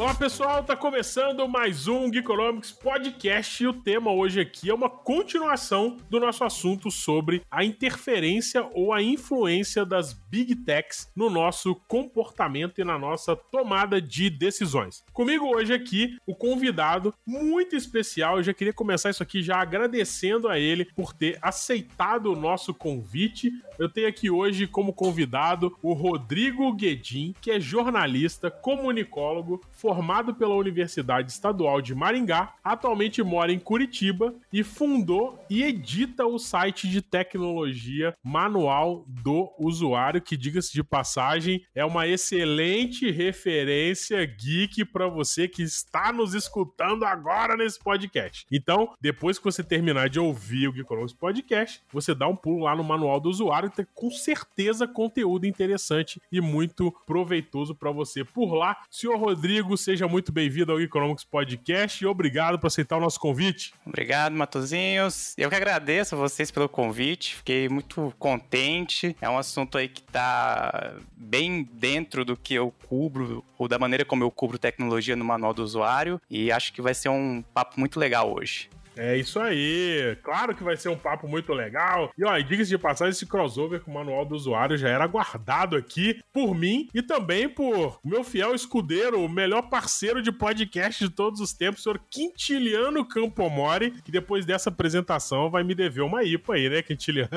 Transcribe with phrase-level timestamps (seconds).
[0.00, 4.88] Olá pessoal, tá começando mais um Geekonomics Podcast e o tema hoje aqui é uma
[4.88, 11.74] continuação do nosso assunto sobre a interferência ou a influência das Big Techs no nosso
[11.86, 15.04] comportamento e na nossa tomada de decisões.
[15.12, 20.48] Comigo hoje aqui o convidado muito especial, eu já queria começar isso aqui já agradecendo
[20.48, 23.52] a ele por ter aceitado o nosso convite.
[23.78, 30.54] Eu tenho aqui hoje como convidado o Rodrigo Guedin, que é jornalista, comunicólogo, formado pela
[30.54, 37.02] Universidade Estadual de Maringá, atualmente mora em Curitiba e fundou e edita o site de
[37.02, 45.48] tecnologia Manual do Usuário, que, diga-se de passagem, é uma excelente referência geek para você
[45.48, 48.46] que está nos escutando agora nesse podcast.
[48.48, 52.76] Então, depois que você terminar de ouvir o Geekonomics Podcast, você dá um pulo lá
[52.76, 58.54] no Manual do Usuário tem com certeza conteúdo interessante e muito proveitoso para você por
[58.54, 58.76] lá.
[58.88, 63.72] Senhor Rodrigo, seja muito bem-vindo ao Economics Podcast e obrigado por aceitar o nosso convite.
[63.84, 65.34] Obrigado, Matozinhos.
[65.38, 69.16] Eu que agradeço a vocês pelo convite, fiquei muito contente.
[69.22, 74.04] É um assunto aí que está bem dentro do que eu cubro, ou da maneira
[74.04, 77.80] como eu cubro tecnologia no manual do usuário, e acho que vai ser um papo
[77.80, 78.68] muito legal hoje.
[79.00, 80.14] É isso aí.
[80.22, 82.12] Claro que vai ser um papo muito legal.
[82.18, 85.74] E ó, diga-se de passagem, esse crossover com o manual do usuário já era aguardado
[85.74, 91.10] aqui por mim e também por meu fiel escudeiro, o melhor parceiro de podcast de
[91.10, 96.22] todos os tempos, o senhor Quintiliano Campomori, que depois dessa apresentação vai me dever uma
[96.22, 97.30] IPA aí, né, Quintiliano?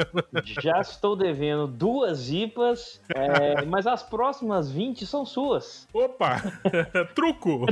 [0.61, 5.87] Já estou devendo duas IPAs, é, mas as próximas 20 são suas.
[5.93, 6.41] Opa!
[7.15, 7.65] Truco!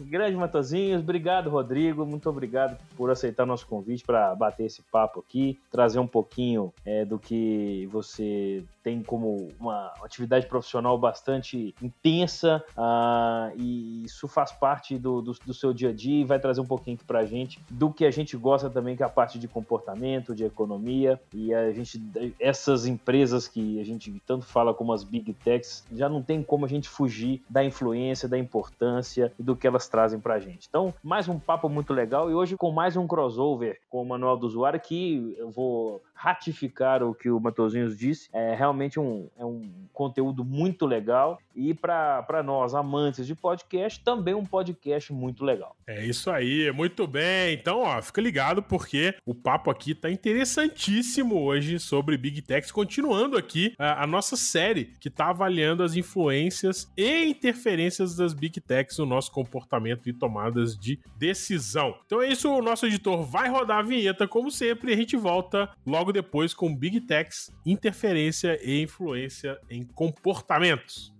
[0.00, 2.06] Grande Matozinhos, obrigado, Rodrigo.
[2.06, 6.72] Muito obrigado por aceitar aceitar nosso convite para bater esse papo aqui, trazer um pouquinho
[6.84, 14.50] é, do que você tem como uma atividade profissional bastante intensa uh, e isso faz
[14.52, 17.24] parte do, do, do, seu dia a dia e vai trazer um pouquinho aqui pra
[17.24, 21.20] gente do que a gente gosta também, que é a parte de comportamento, de economia
[21.32, 22.02] e a gente,
[22.40, 26.66] essas empresas que a gente tanto fala como as Big Techs, já não tem como
[26.66, 30.66] a gente fugir da influência, da importância e do que elas trazem pra gente.
[30.68, 34.38] Então, mais um papo muito legal e hoje com mais um crossover com o manual
[34.38, 38.30] do usuário que eu vou ratificar o que o Matosinhos disse.
[38.32, 39.60] É realmente um, é um
[39.92, 45.76] conteúdo muito legal e para nós, amantes de podcast, também um podcast muito legal.
[45.86, 47.54] É isso aí, muito bem.
[47.54, 53.36] Então, ó, fica ligado porque o papo aqui tá interessantíssimo hoje sobre Big Techs, continuando
[53.36, 58.96] aqui a, a nossa série que tá avaliando as influências e interferências das Big Techs
[58.98, 61.96] no nosso comportamento e tomadas de decisão.
[62.06, 65.16] Então é isso, o nosso editor vai rodar a vinheta como sempre e a gente
[65.16, 71.12] volta logo depois com Big Techs, interferência e influência em comportamentos.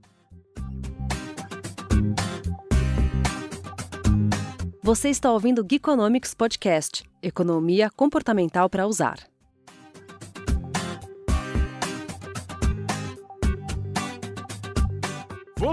[4.83, 9.32] Você está ouvindo o Geekonomics Podcast, Economia Comportamental para Usar.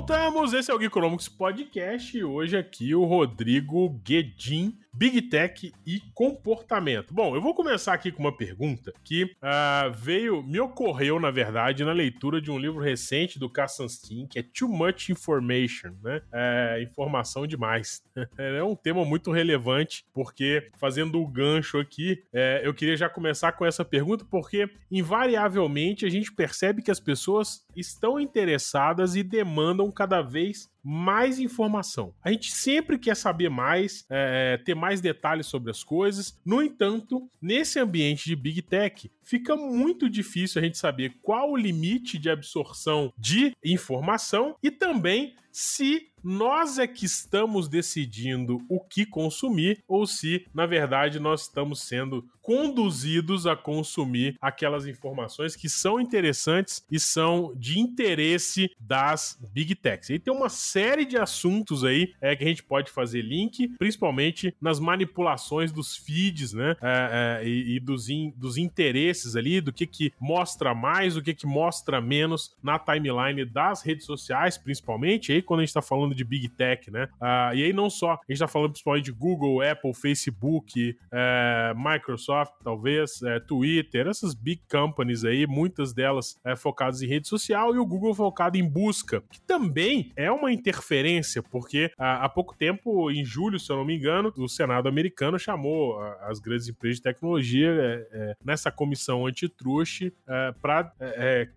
[0.09, 6.02] Voltamos, esse é o Geekonomics Podcast e hoje aqui o Rodrigo Guedin Big Tech e
[6.14, 7.14] comportamento.
[7.14, 11.86] Bom, eu vou começar aqui com uma pergunta que uh, veio, me ocorreu, na verdade,
[11.86, 16.22] na leitura de um livro recente do Kassanstin, que é Too Much Information, né?
[16.34, 18.03] É, informação demais.
[18.38, 23.52] é um tema muito relevante, porque, fazendo o gancho aqui, é, eu queria já começar
[23.53, 29.92] com essa pergunta, porque, invariavelmente, a gente percebe que as pessoas estão interessadas e demandam
[30.00, 32.14] cada vez mais informação.
[32.24, 36.40] A gente sempre quer saber mais, é, ter mais detalhes sobre as coisas.
[36.46, 41.57] No entanto, nesse ambiente de Big Tech, fica muito difícil a gente saber qual o
[41.57, 49.06] limite de absorção de informação e também se nós é que estamos decidindo o que
[49.06, 56.01] consumir ou se, na verdade, nós estamos sendo conduzidos a consumir aquelas informações que são
[56.01, 60.10] interessantes e são de interesse das big techs.
[60.10, 64.56] E tem uma série de assuntos aí é, que a gente pode fazer link, principalmente
[64.60, 66.75] nas manipulações dos feeds, né?
[66.81, 71.22] É, é, e, e dos, in, dos interesses ali, do que que mostra mais, o
[71.22, 75.83] que que mostra menos na timeline das redes sociais, principalmente, aí quando a gente tá
[75.83, 77.08] falando de big tech, né?
[77.16, 81.74] Uh, e aí não só, a gente tá falando principalmente de Google, Apple, Facebook, é,
[81.76, 87.76] Microsoft, talvez, é, Twitter, essas big companies aí, muitas delas é, focadas em rede social,
[87.76, 93.12] e o Google focado em busca, que também é uma interferência, porque há pouco tempo,
[93.12, 97.04] em julho, se eu não me engano, o Senado americano chamou as grandes empresas de
[97.04, 100.94] tecnologia é, é, nessa comissão antitruste é, para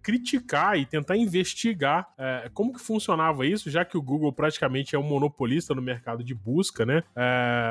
[0.02, 2.06] criticar e tentar investigar
[2.54, 6.34] como que funcionava isso, já que o Google praticamente é um monopolista no mercado de
[6.34, 7.04] busca, né?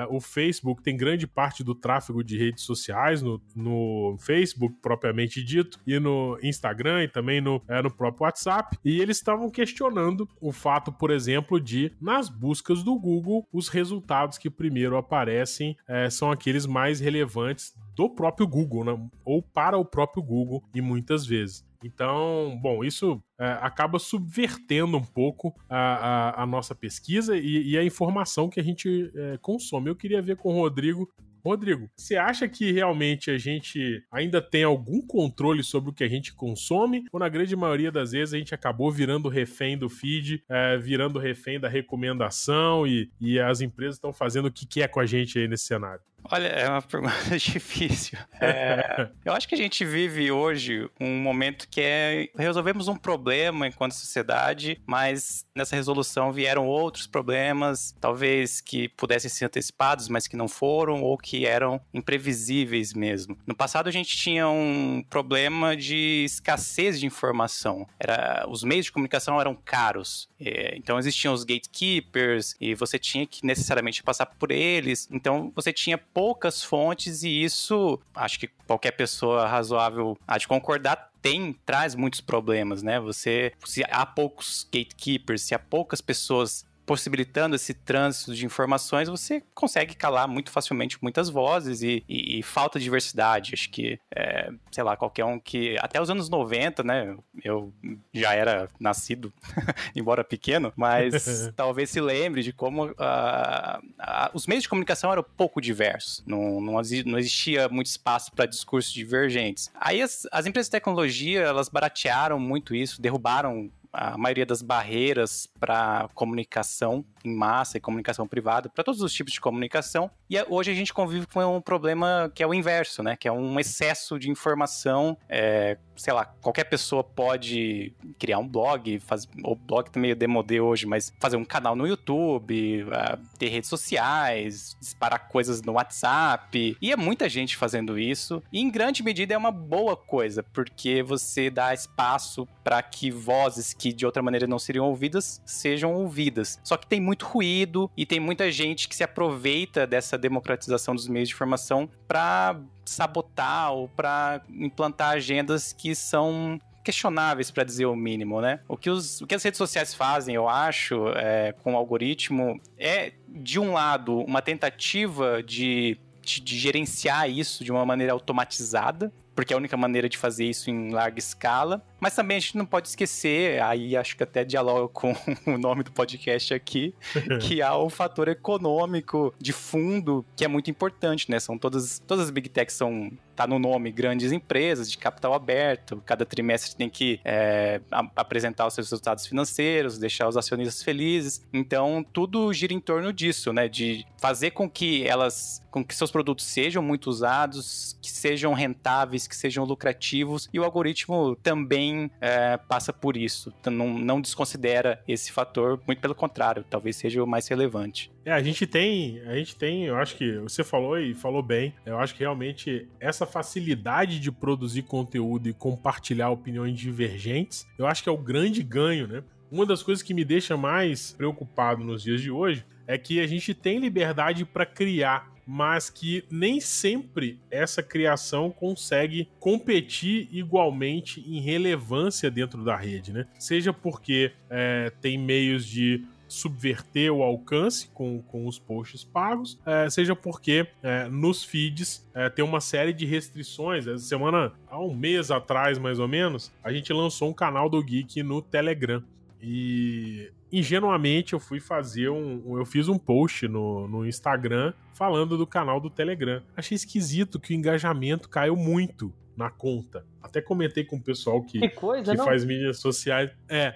[0.09, 5.81] o Facebook tem grande parte do tráfego de redes sociais no, no Facebook propriamente dito
[5.85, 10.93] e no Instagram e também no, no próprio WhatsApp e eles estavam questionando o fato,
[10.93, 16.65] por exemplo, de nas buscas do Google os resultados que primeiro aparecem é, são aqueles
[16.65, 19.09] mais relevantes do próprio Google, né?
[19.25, 21.69] ou para o próprio Google, e muitas vezes.
[21.83, 27.77] Então, bom, isso é, acaba subvertendo um pouco a, a, a nossa pesquisa e, e,
[27.77, 29.89] a informação que a gente é, consome.
[29.89, 31.09] Eu queria ver com o Rodrigo
[31.43, 36.07] Rodrigo, você acha que realmente a gente ainda tem algum controle sobre o que a
[36.07, 37.05] gente consome?
[37.11, 41.19] Ou na grande maioria das vezes a gente acabou virando refém do feed, é, virando
[41.19, 45.39] refém da recomendação e, e as empresas estão fazendo o que quer com a gente
[45.39, 46.01] aí nesse cenário?
[46.23, 48.17] Olha, é uma pergunta difícil.
[48.39, 53.67] É, eu acho que a gente vive hoje um momento que é resolvemos um problema
[53.67, 60.35] enquanto sociedade, mas nessa resolução vieram outros problemas, talvez que pudessem ser antecipados, mas que
[60.35, 63.37] não foram, ou que eram imprevisíveis mesmo.
[63.45, 67.87] No passado a gente tinha um problema de escassez de informação.
[67.99, 70.29] Era, os meios de comunicação eram caros.
[70.39, 75.07] É, então existiam os gatekeepers e você tinha que necessariamente passar por eles.
[75.11, 81.11] Então você tinha poucas fontes e isso, acho que qualquer pessoa razoável há de concordar,
[81.21, 82.99] tem, traz muitos problemas, né?
[82.99, 89.41] Você, se há poucos gatekeepers, se há poucas pessoas possibilitando esse trânsito de informações, você
[89.55, 93.53] consegue calar muito facilmente muitas vozes e, e, e falta de diversidade.
[93.53, 95.77] Acho que, é, sei lá, qualquer um que.
[95.79, 97.15] Até os anos 90, né?
[97.41, 97.73] Eu
[98.13, 99.31] já era nascido,
[99.95, 105.23] embora pequeno, mas talvez se lembre de como uh, uh, os meios de comunicação eram
[105.23, 106.21] pouco diversos.
[106.27, 106.73] Não, não,
[107.05, 109.71] não existia muito espaço para discursos divergentes.
[109.79, 115.47] Aí as, as empresas de tecnologia, elas baratearam muito isso, derrubaram a maioria das barreiras
[115.59, 120.09] para comunicação em massa e comunicação privada, para todos os tipos de comunicação.
[120.29, 123.15] E é, hoje a gente convive com um problema que é o inverso, né?
[123.15, 125.17] Que é um excesso de informação.
[125.27, 130.59] É, sei lá, qualquer pessoa pode criar um blog, faz, o blog tá meio demodê
[130.59, 136.75] hoje, mas fazer um canal no YouTube, uh, ter redes sociais, disparar coisas no WhatsApp.
[136.81, 138.41] E é muita gente fazendo isso.
[138.51, 143.73] E em grande medida é uma boa coisa, porque você dá espaço para que vozes
[143.73, 146.59] que de outra maneira não seriam ouvidas sejam ouvidas.
[146.63, 151.07] Só que tem muito ruído e tem muita gente que se aproveita dessa democratização dos
[151.07, 157.95] meios de informação para sabotar ou para implantar agendas que são questionáveis, para dizer o
[157.95, 158.59] mínimo, né?
[158.67, 162.59] O que, os, o que as redes sociais fazem, eu acho, é, com o algoritmo,
[162.77, 169.11] é, de um lado, uma tentativa de, de, de gerenciar isso de uma maneira automatizada,
[169.35, 171.83] porque é a única maneira de fazer isso em larga escala.
[171.99, 175.83] Mas também a gente não pode esquecer, aí acho que até dialoga com o nome
[175.83, 176.93] do podcast aqui,
[177.41, 181.39] que há o fator econômico de fundo que é muito importante, né?
[181.39, 183.11] São todas, todas as big techs são
[183.41, 186.01] tá no nome grandes empresas de capital aberto.
[186.05, 187.81] Cada trimestre tem que é,
[188.15, 191.45] apresentar os seus resultados financeiros, deixar os acionistas felizes.
[191.53, 193.67] Então tudo gira em torno disso, né?
[193.67, 199.27] De fazer com que elas, com que seus produtos sejam muito usados, que sejam rentáveis,
[199.27, 200.49] que sejam lucrativos.
[200.53, 203.53] E o algoritmo também é, passa por isso.
[203.59, 208.11] Então, não, não desconsidera esse fator, muito pelo contrário, talvez seja o mais relevante.
[208.23, 211.73] É, a gente tem, a gente tem, eu acho que você falou e falou bem.
[211.85, 218.03] Eu acho que realmente essa facilidade de produzir conteúdo e compartilhar opiniões divergentes, eu acho
[218.03, 219.23] que é o grande ganho, né?
[219.49, 223.27] Uma das coisas que me deixa mais preocupado nos dias de hoje é que a
[223.27, 231.41] gente tem liberdade para criar mas que nem sempre essa criação consegue competir igualmente em
[231.41, 233.27] relevância dentro da rede, né?
[233.39, 239.89] Seja porque é, tem meios de subverter o alcance com, com os posts pagos, é,
[239.89, 243.85] seja porque é, nos feeds é, tem uma série de restrições.
[243.85, 247.83] Essa semana, há um mês atrás mais ou menos, a gente lançou um canal do
[247.83, 249.03] Geek no Telegram.
[249.41, 252.57] E ingenuamente eu fui fazer um.
[252.57, 256.41] Eu fiz um post no, no Instagram falando do canal do Telegram.
[256.55, 260.05] Achei esquisito que o engajamento caiu muito na conta.
[260.21, 263.31] Até comentei com o pessoal que, que, coisa, que faz mídias sociais.
[263.49, 263.75] É,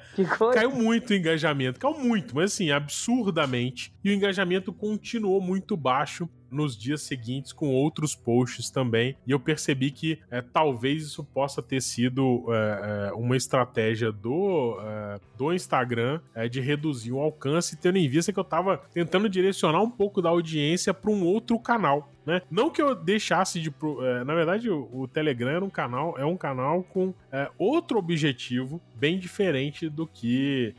[0.53, 1.79] caiu muito o engajamento.
[1.79, 3.93] Caiu muito, mas assim, absurdamente.
[4.03, 9.15] E o engajamento continuou muito baixo nos dias seguintes com outros posts também.
[9.27, 14.79] E eu percebi que é, talvez isso possa ter sido é, é, uma estratégia do,
[14.81, 19.27] é, do Instagram é, de reduzir o alcance, tendo em vista que eu estava tentando
[19.27, 22.09] direcionar um pouco da audiência para um outro canal.
[22.25, 22.41] Né?
[22.49, 23.69] Não que eu deixasse de.
[23.69, 27.13] É, na verdade, o, o, Telegram era um canal, é um canal com
[27.57, 30.73] outro objetivo bem diferente do que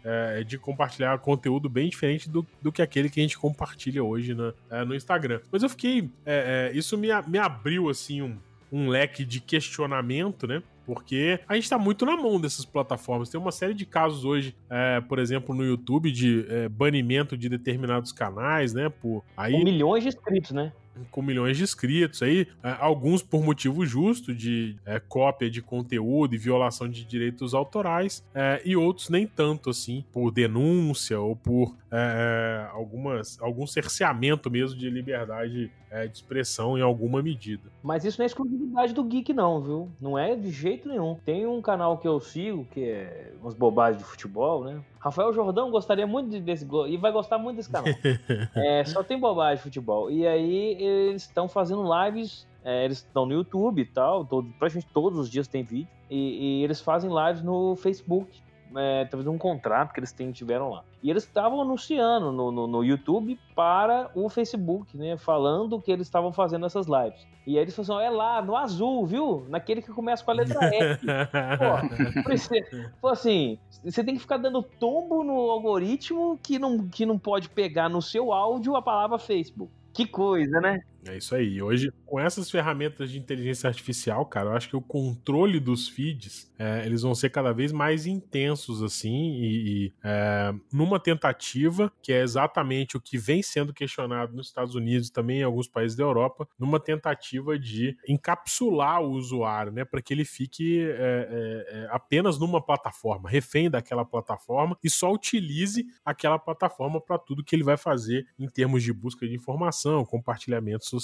[0.46, 4.84] de compartilhar conteúdo bem diferente do, do que aquele que a gente compartilha hoje na,
[4.84, 5.40] no Instagram.
[5.50, 6.10] Mas eu fiquei.
[6.24, 8.38] É, é, isso me, me abriu, assim, um,
[8.72, 10.62] um leque de questionamento, né?
[10.84, 13.28] Porque a gente tá muito na mão dessas plataformas.
[13.28, 17.48] Tem uma série de casos hoje, é, por exemplo, no YouTube, de é, banimento de
[17.48, 18.88] determinados canais, né?
[18.88, 19.52] Por, aí...
[19.52, 20.72] Com milhões de inscritos, né?
[21.10, 26.34] Com milhões de inscritos aí, é, alguns por motivo justo de é, cópia de conteúdo
[26.34, 31.74] e violação de direitos autorais, é, e outros nem tanto assim, por denúncia ou por
[31.90, 37.70] é, é algumas, algum cerceamento mesmo de liberdade é, de expressão em alguma medida.
[37.82, 39.88] Mas isso não é exclusividade do Geek, não, viu?
[40.00, 41.16] Não é de jeito nenhum.
[41.24, 44.82] Tem um canal que eu sigo, que é umas bobagens de futebol, né?
[45.06, 47.94] Rafael Jordão gostaria muito desse e vai gostar muito desse canal.
[48.56, 50.10] é, só tem bobagem de futebol.
[50.10, 54.92] E aí eles estão fazendo lives, é, eles estão no YouTube e tal, todo, praticamente
[54.92, 55.88] todos os dias tem vídeo.
[56.10, 58.42] E, e eles fazem lives no Facebook
[58.76, 60.84] é, talvez um contrato que eles tiveram lá.
[61.02, 65.16] E eles estavam anunciando no, no, no, YouTube para o Facebook, né?
[65.16, 67.26] Falando que eles estavam fazendo essas lives.
[67.46, 69.46] E aí eles falaram assim, é lá, no azul, viu?
[69.48, 71.06] Naquele que começa com a letra F.
[73.00, 77.48] Pô, assim, você tem que ficar dando tombo no algoritmo que não, que não pode
[77.48, 79.72] pegar no seu áudio a palavra Facebook.
[79.92, 80.82] Que coisa, né?
[81.08, 81.62] É isso aí.
[81.62, 86.52] Hoje, com essas ferramentas de inteligência artificial, cara, eu acho que o controle dos feeds,
[86.58, 92.12] é, eles vão ser cada vez mais intensos, assim, e, e é, numa tentativa, que
[92.12, 95.96] é exatamente o que vem sendo questionado nos Estados Unidos e também em alguns países
[95.96, 101.78] da Europa, numa tentativa de encapsular o usuário, né, para que ele fique é, é,
[101.78, 107.54] é, apenas numa plataforma, refém daquela plataforma e só utilize aquela plataforma para tudo que
[107.54, 110.95] ele vai fazer em termos de busca de informação, compartilhamento social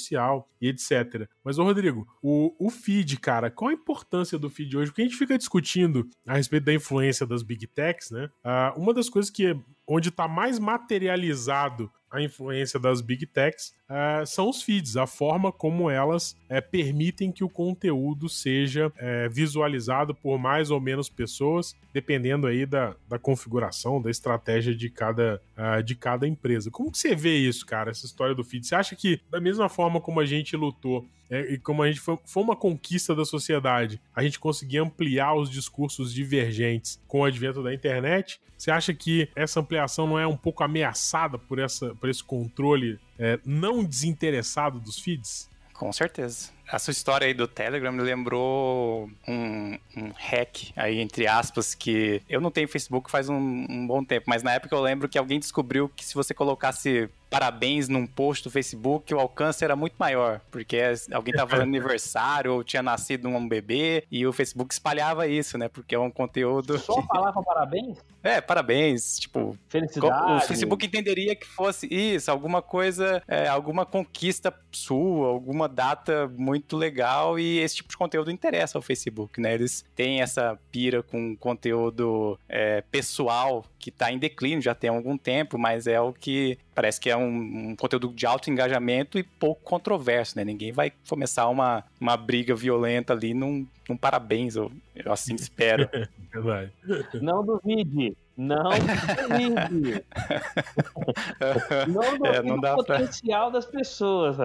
[0.60, 1.28] e etc.
[1.44, 4.90] Mas, ô Rodrigo, o, o feed, cara, qual a importância do feed hoje?
[4.90, 8.30] Porque a gente fica discutindo a respeito da influência das big techs, né?
[8.44, 9.56] Uh, uma das coisas que
[9.86, 15.50] onde está mais materializado a influência das big techs uh, são os feeds, a forma
[15.50, 21.74] como elas uh, permitem que o conteúdo seja uh, visualizado por mais ou menos pessoas,
[21.92, 25.40] dependendo aí da, da configuração, da estratégia de cada,
[25.84, 26.70] de cada empresa.
[26.70, 28.66] Como que você vê isso, cara, essa história do feed?
[28.66, 31.06] Você acha que, da mesma forma como a gente lutou
[31.40, 35.50] e como a gente foi, foi, uma conquista da sociedade, a gente conseguir ampliar os
[35.50, 38.40] discursos divergentes com o advento da internet.
[38.56, 42.98] Você acha que essa ampliação não é um pouco ameaçada por, essa, por esse controle
[43.18, 45.50] é, não desinteressado dos feeds?
[45.72, 46.50] Com certeza.
[46.70, 52.22] A sua história aí do Telegram me lembrou um, um hack aí, entre aspas, que
[52.28, 53.36] eu não tenho Facebook faz um,
[53.68, 57.10] um bom tempo, mas na época eu lembro que alguém descobriu que se você colocasse
[57.32, 60.78] parabéns num post do Facebook, o alcance era muito maior, porque
[61.10, 65.66] alguém tava fazendo aniversário ou tinha nascido um bebê e o Facebook espalhava isso, né?
[65.66, 66.78] Porque é um conteúdo.
[66.78, 67.06] Só que...
[67.06, 67.96] falava parabéns?
[68.22, 69.18] É, parabéns.
[69.18, 70.32] Tipo, Felicidade.
[70.32, 76.76] o Facebook entenderia que fosse isso, alguma coisa, é, alguma conquista sua, alguma data muito
[76.76, 79.54] legal e esse tipo de conteúdo interessa ao Facebook, né?
[79.54, 85.18] Eles têm essa pira com conteúdo é, pessoal que tá em declínio já tem algum
[85.18, 89.22] tempo, mas é o que parece que é um, um, conteúdo de alto engajamento e
[89.22, 90.44] pouco controverso, né?
[90.44, 95.88] Ninguém vai começar uma, uma briga violenta ali num, num parabéns, eu, eu assim espero.
[96.32, 96.72] Verdade.
[97.20, 98.16] Não duvide.
[98.36, 100.04] Não duvide.
[101.88, 103.58] não duvide é, não dá o potencial pra...
[103.58, 104.36] das pessoas.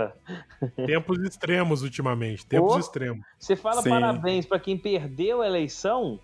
[0.86, 3.26] Tempos extremos ultimamente, tempos Ou, extremos.
[3.40, 3.90] Você fala Sim.
[3.90, 6.20] parabéns para quem perdeu a eleição?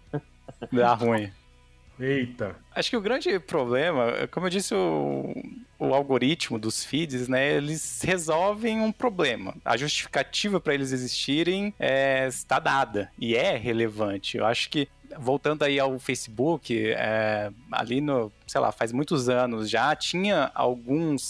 [0.71, 1.31] Dá ruim.
[1.99, 2.55] Eita.
[2.75, 5.33] Acho que o grande problema, como eu disse, o,
[5.77, 9.55] o algoritmo dos feeds, né, eles resolvem um problema.
[9.63, 14.37] A justificativa para eles existirem é, está dada e é relevante.
[14.37, 19.69] Eu acho que voltando aí ao Facebook, é, ali no, sei lá, faz muitos anos
[19.69, 21.21] já, tinha alguns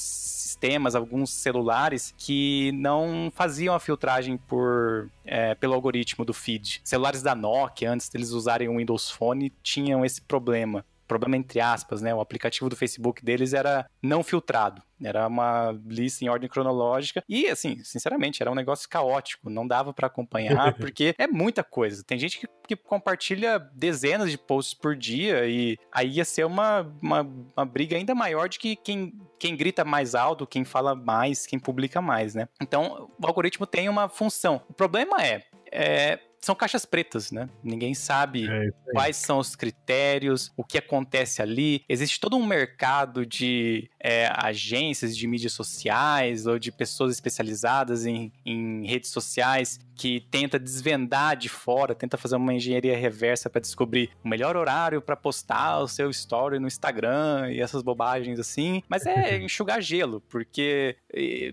[0.54, 6.82] sistemas, alguns celulares que não faziam a filtragem por, é, pelo algoritmo do feed.
[6.84, 12.02] Celulares da Nokia, antes deles usarem o Windows Phone, tinham esse problema problema entre aspas,
[12.02, 12.14] né?
[12.14, 14.82] O aplicativo do Facebook deles era não filtrado.
[15.04, 19.50] Era uma lista em ordem cronológica e, assim, sinceramente, era um negócio caótico.
[19.50, 22.04] Não dava para acompanhar porque é muita coisa.
[22.06, 26.82] Tem gente que, que, compartilha dezenas de posts por dia e aí ia ser uma,
[27.02, 31.46] uma, uma briga ainda maior de que quem, quem grita mais alto, quem fala mais,
[31.46, 32.48] quem publica mais, né?
[32.62, 34.62] Então, o algoritmo tem uma função.
[34.70, 37.50] O problema é, é são caixas pretas, né?
[37.64, 41.84] Ninguém sabe é quais são os critérios, o que acontece ali.
[41.88, 48.32] Existe todo um mercado de é, agências de mídias sociais ou de pessoas especializadas em,
[48.46, 54.10] em redes sociais que tenta desvendar de fora, tenta fazer uma engenharia reversa para descobrir
[54.24, 58.84] o melhor horário para postar o seu story no Instagram e essas bobagens assim.
[58.90, 60.98] Mas é enxugar gelo, porque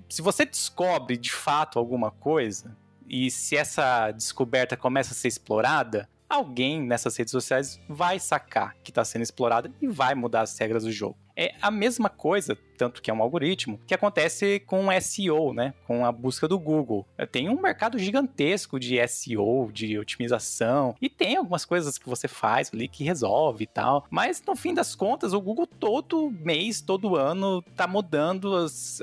[0.09, 2.77] se você descobre de fato alguma coisa,
[3.11, 8.93] e se essa descoberta começa a ser explorada, alguém nessas redes sociais vai sacar que
[8.93, 11.19] está sendo explorada e vai mudar as regras do jogo.
[11.37, 15.73] É a mesma coisa, tanto que é um algoritmo, que acontece com SEO, né?
[15.87, 17.07] Com a busca do Google.
[17.33, 22.71] Tem um mercado gigantesco de SEO, de otimização, e tem algumas coisas que você faz
[22.75, 24.07] ali que resolve e tal.
[24.11, 29.01] Mas no fim das contas, o Google todo mês, todo ano, tá mudando, as,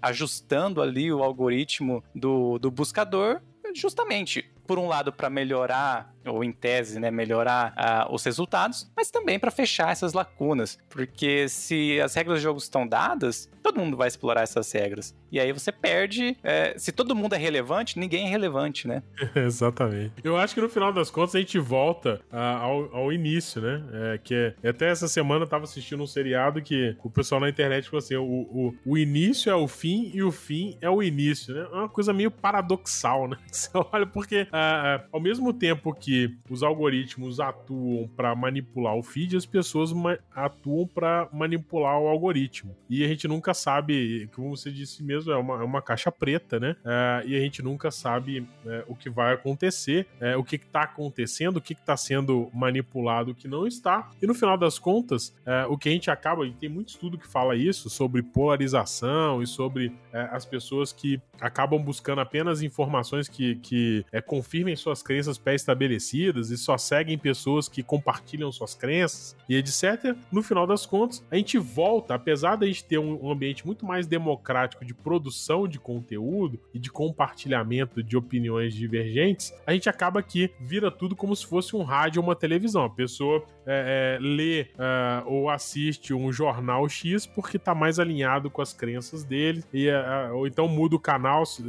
[0.00, 3.42] ajustando ali o algoritmo do, do buscador
[3.74, 7.74] justamente por um lado, para melhorar, ou em tese, né, melhorar
[8.10, 10.78] uh, os resultados, mas também para fechar essas lacunas.
[10.88, 15.14] Porque se as regras do jogo estão dadas, todo mundo vai explorar essas regras.
[15.30, 16.36] E aí você perde.
[16.42, 19.02] É, se todo mundo é relevante, ninguém é relevante, né?
[19.34, 20.12] Exatamente.
[20.22, 23.82] Eu acho que no final das contas a gente volta uh, ao, ao, início, né?
[23.92, 27.48] É, que é, até essa semana eu tava assistindo um seriado que o pessoal na
[27.48, 31.02] internet falou assim: o, o, o início é o fim e o fim é o
[31.02, 31.66] início, né?
[31.72, 33.36] É uma coisa meio paradoxal, né?
[33.50, 36.15] Você olha, porque uh, ao mesmo tempo que
[36.48, 39.90] os algoritmos atuam para manipular o feed, as pessoas
[40.34, 42.76] atuam para manipular o algoritmo.
[42.88, 46.58] E a gente nunca sabe, como você disse mesmo, é uma, é uma caixa preta,
[46.58, 46.76] né?
[46.84, 48.46] Uh, e a gente nunca sabe uh,
[48.86, 50.06] o que vai acontecer,
[50.38, 54.10] o que está acontecendo, o que está sendo manipulado, o que não está.
[54.20, 55.34] E no final das contas,
[55.68, 59.46] o que a gente acaba, e tem muito estudo que fala isso, sobre polarização e
[59.46, 66.05] sobre as pessoas que acabam buscando apenas informações que, que é, confirmem suas crenças pré-estabelecidas
[66.12, 70.16] e só seguem pessoas que compartilham suas crenças e etc.
[70.30, 74.06] No final das contas, a gente volta, apesar da gente ter um ambiente muito mais
[74.06, 80.50] democrático de produção de conteúdo e de compartilhamento de opiniões divergentes, a gente acaba que
[80.60, 82.84] vira tudo como se fosse um rádio ou uma televisão.
[82.84, 88.48] A pessoa é, é, lê é, ou assiste um jornal X porque está mais alinhado
[88.48, 91.62] com as crenças dele, e, é, é, ou então muda o canal se,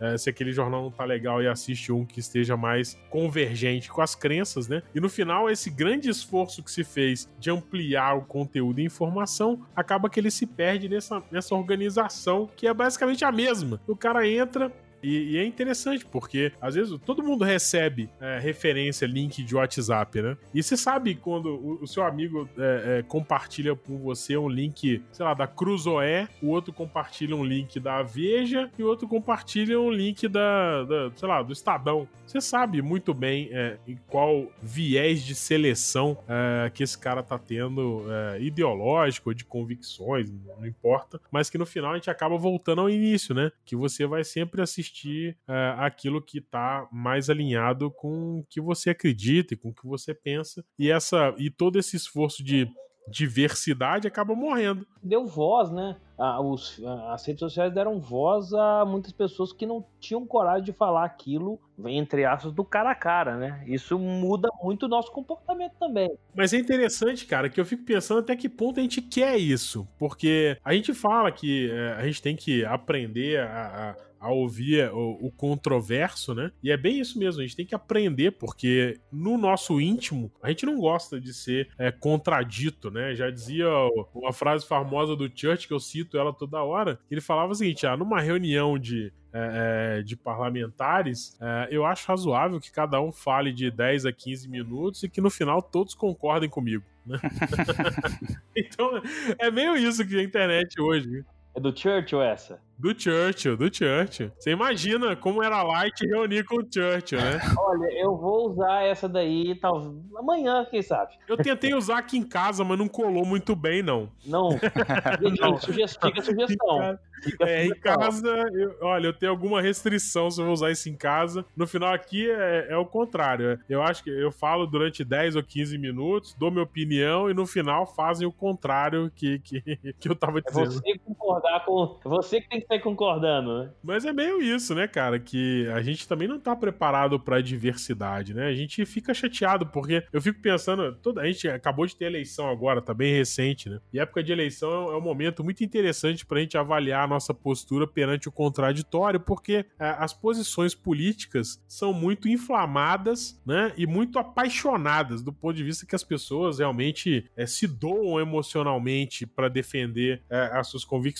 [0.00, 4.00] é, se aquele jornal não tá legal e assiste um que esteja mais convergente com
[4.00, 4.82] as crenças, né?
[4.94, 9.64] E no final, esse grande esforço que se fez de ampliar o conteúdo e informação,
[9.74, 13.80] acaba que ele se perde nessa, nessa organização que é basicamente a mesma.
[13.86, 14.72] O cara entra,
[15.04, 20.22] e, e, é interessante, porque às vezes todo mundo recebe é, referência, link de WhatsApp,
[20.22, 20.36] né?
[20.52, 25.02] E você sabe quando o, o seu amigo é, é, compartilha com você um link,
[25.12, 29.78] sei lá, da Cruzoé, o outro compartilha um link da Veja e o outro compartilha
[29.80, 32.08] um link da, da sei lá, do Estadão.
[32.26, 37.38] Você sabe muito bem é, em qual viés de seleção é, que esse cara tá
[37.38, 42.80] tendo, é, ideológico, de convicções, não importa, mas que no final a gente acaba voltando
[42.80, 43.52] ao início, né?
[43.64, 48.60] Que você vai sempre assistir assistir uh, aquilo que está mais alinhado com o que
[48.60, 50.64] você acredita e com o que você pensa.
[50.78, 52.68] E essa e todo esse esforço de
[53.06, 54.86] diversidade acaba morrendo.
[55.02, 55.96] Deu voz, né?
[56.18, 56.80] Ah, os,
[57.10, 61.60] as redes sociais deram voz a muitas pessoas que não tinham coragem de falar aquilo,
[61.84, 63.62] entre aspas, do cara a cara, né?
[63.66, 66.16] Isso muda muito o nosso comportamento também.
[66.34, 69.86] Mas é interessante, cara, que eu fico pensando até que ponto a gente quer isso.
[69.98, 74.90] Porque a gente fala que é, a gente tem que aprender a, a a ouvir
[74.90, 76.50] o, o, controverso, né?
[76.62, 80.48] E é bem isso mesmo, a gente tem que aprender, porque no nosso íntimo, a
[80.48, 83.14] gente não gosta de ser é, contradito, né?
[83.14, 83.68] Já dizia
[84.14, 87.54] uma frase famosa do Church, que eu cito ela toda hora, que ele falava o
[87.54, 93.00] seguinte: ah, numa reunião de é, é de parlamentares, é, eu acho razoável que cada
[93.02, 96.84] um fale de 10 a 15 minutos e que no final todos concordem comigo.
[97.04, 97.18] Né?
[98.56, 99.02] então,
[99.38, 101.24] é meio isso que a internet hoje.
[101.54, 102.60] É do Churchill essa?
[102.78, 104.32] Do Churchill, do Churchill.
[104.38, 107.38] Você imagina como era light reunir com o Churchill, né?
[107.58, 111.14] Olha, eu vou usar essa daí, talvez amanhã, quem sabe.
[111.28, 114.10] Eu tentei usar aqui em casa, mas não colou muito bem, não.
[114.26, 114.50] Não.
[115.40, 115.58] não.
[115.58, 116.98] Sugestão, fica sugestão.
[117.22, 120.88] Fica é, em casa, eu, olha, eu tenho alguma restrição se eu vou usar isso
[120.88, 121.44] em casa.
[121.56, 123.58] No final aqui é, é o contrário.
[123.68, 127.46] Eu acho que eu falo durante 10 ou 15 minutos, dou minha opinião e no
[127.46, 129.62] final fazem o contrário que, que,
[129.98, 130.66] que eu tava dizendo.
[130.66, 131.98] É você concordar com.
[132.04, 133.70] Você que tem que estar concordando, né?
[133.82, 135.18] Mas é meio isso, né, cara?
[135.18, 138.46] Que a gente também não tá preparado pra diversidade, né?
[138.46, 142.48] A gente fica chateado, porque eu fico pensando, toda, a gente acabou de ter eleição
[142.48, 143.80] agora, tá bem recente, né?
[143.92, 148.28] E época de eleição é um momento muito interessante pra gente avaliar nossa postura perante
[148.28, 155.32] o contraditório, porque é, as posições políticas são muito inflamadas, né, e muito apaixonadas do
[155.32, 160.68] ponto de vista que as pessoas realmente é, se doam emocionalmente para defender é, as
[160.68, 161.13] suas convicções.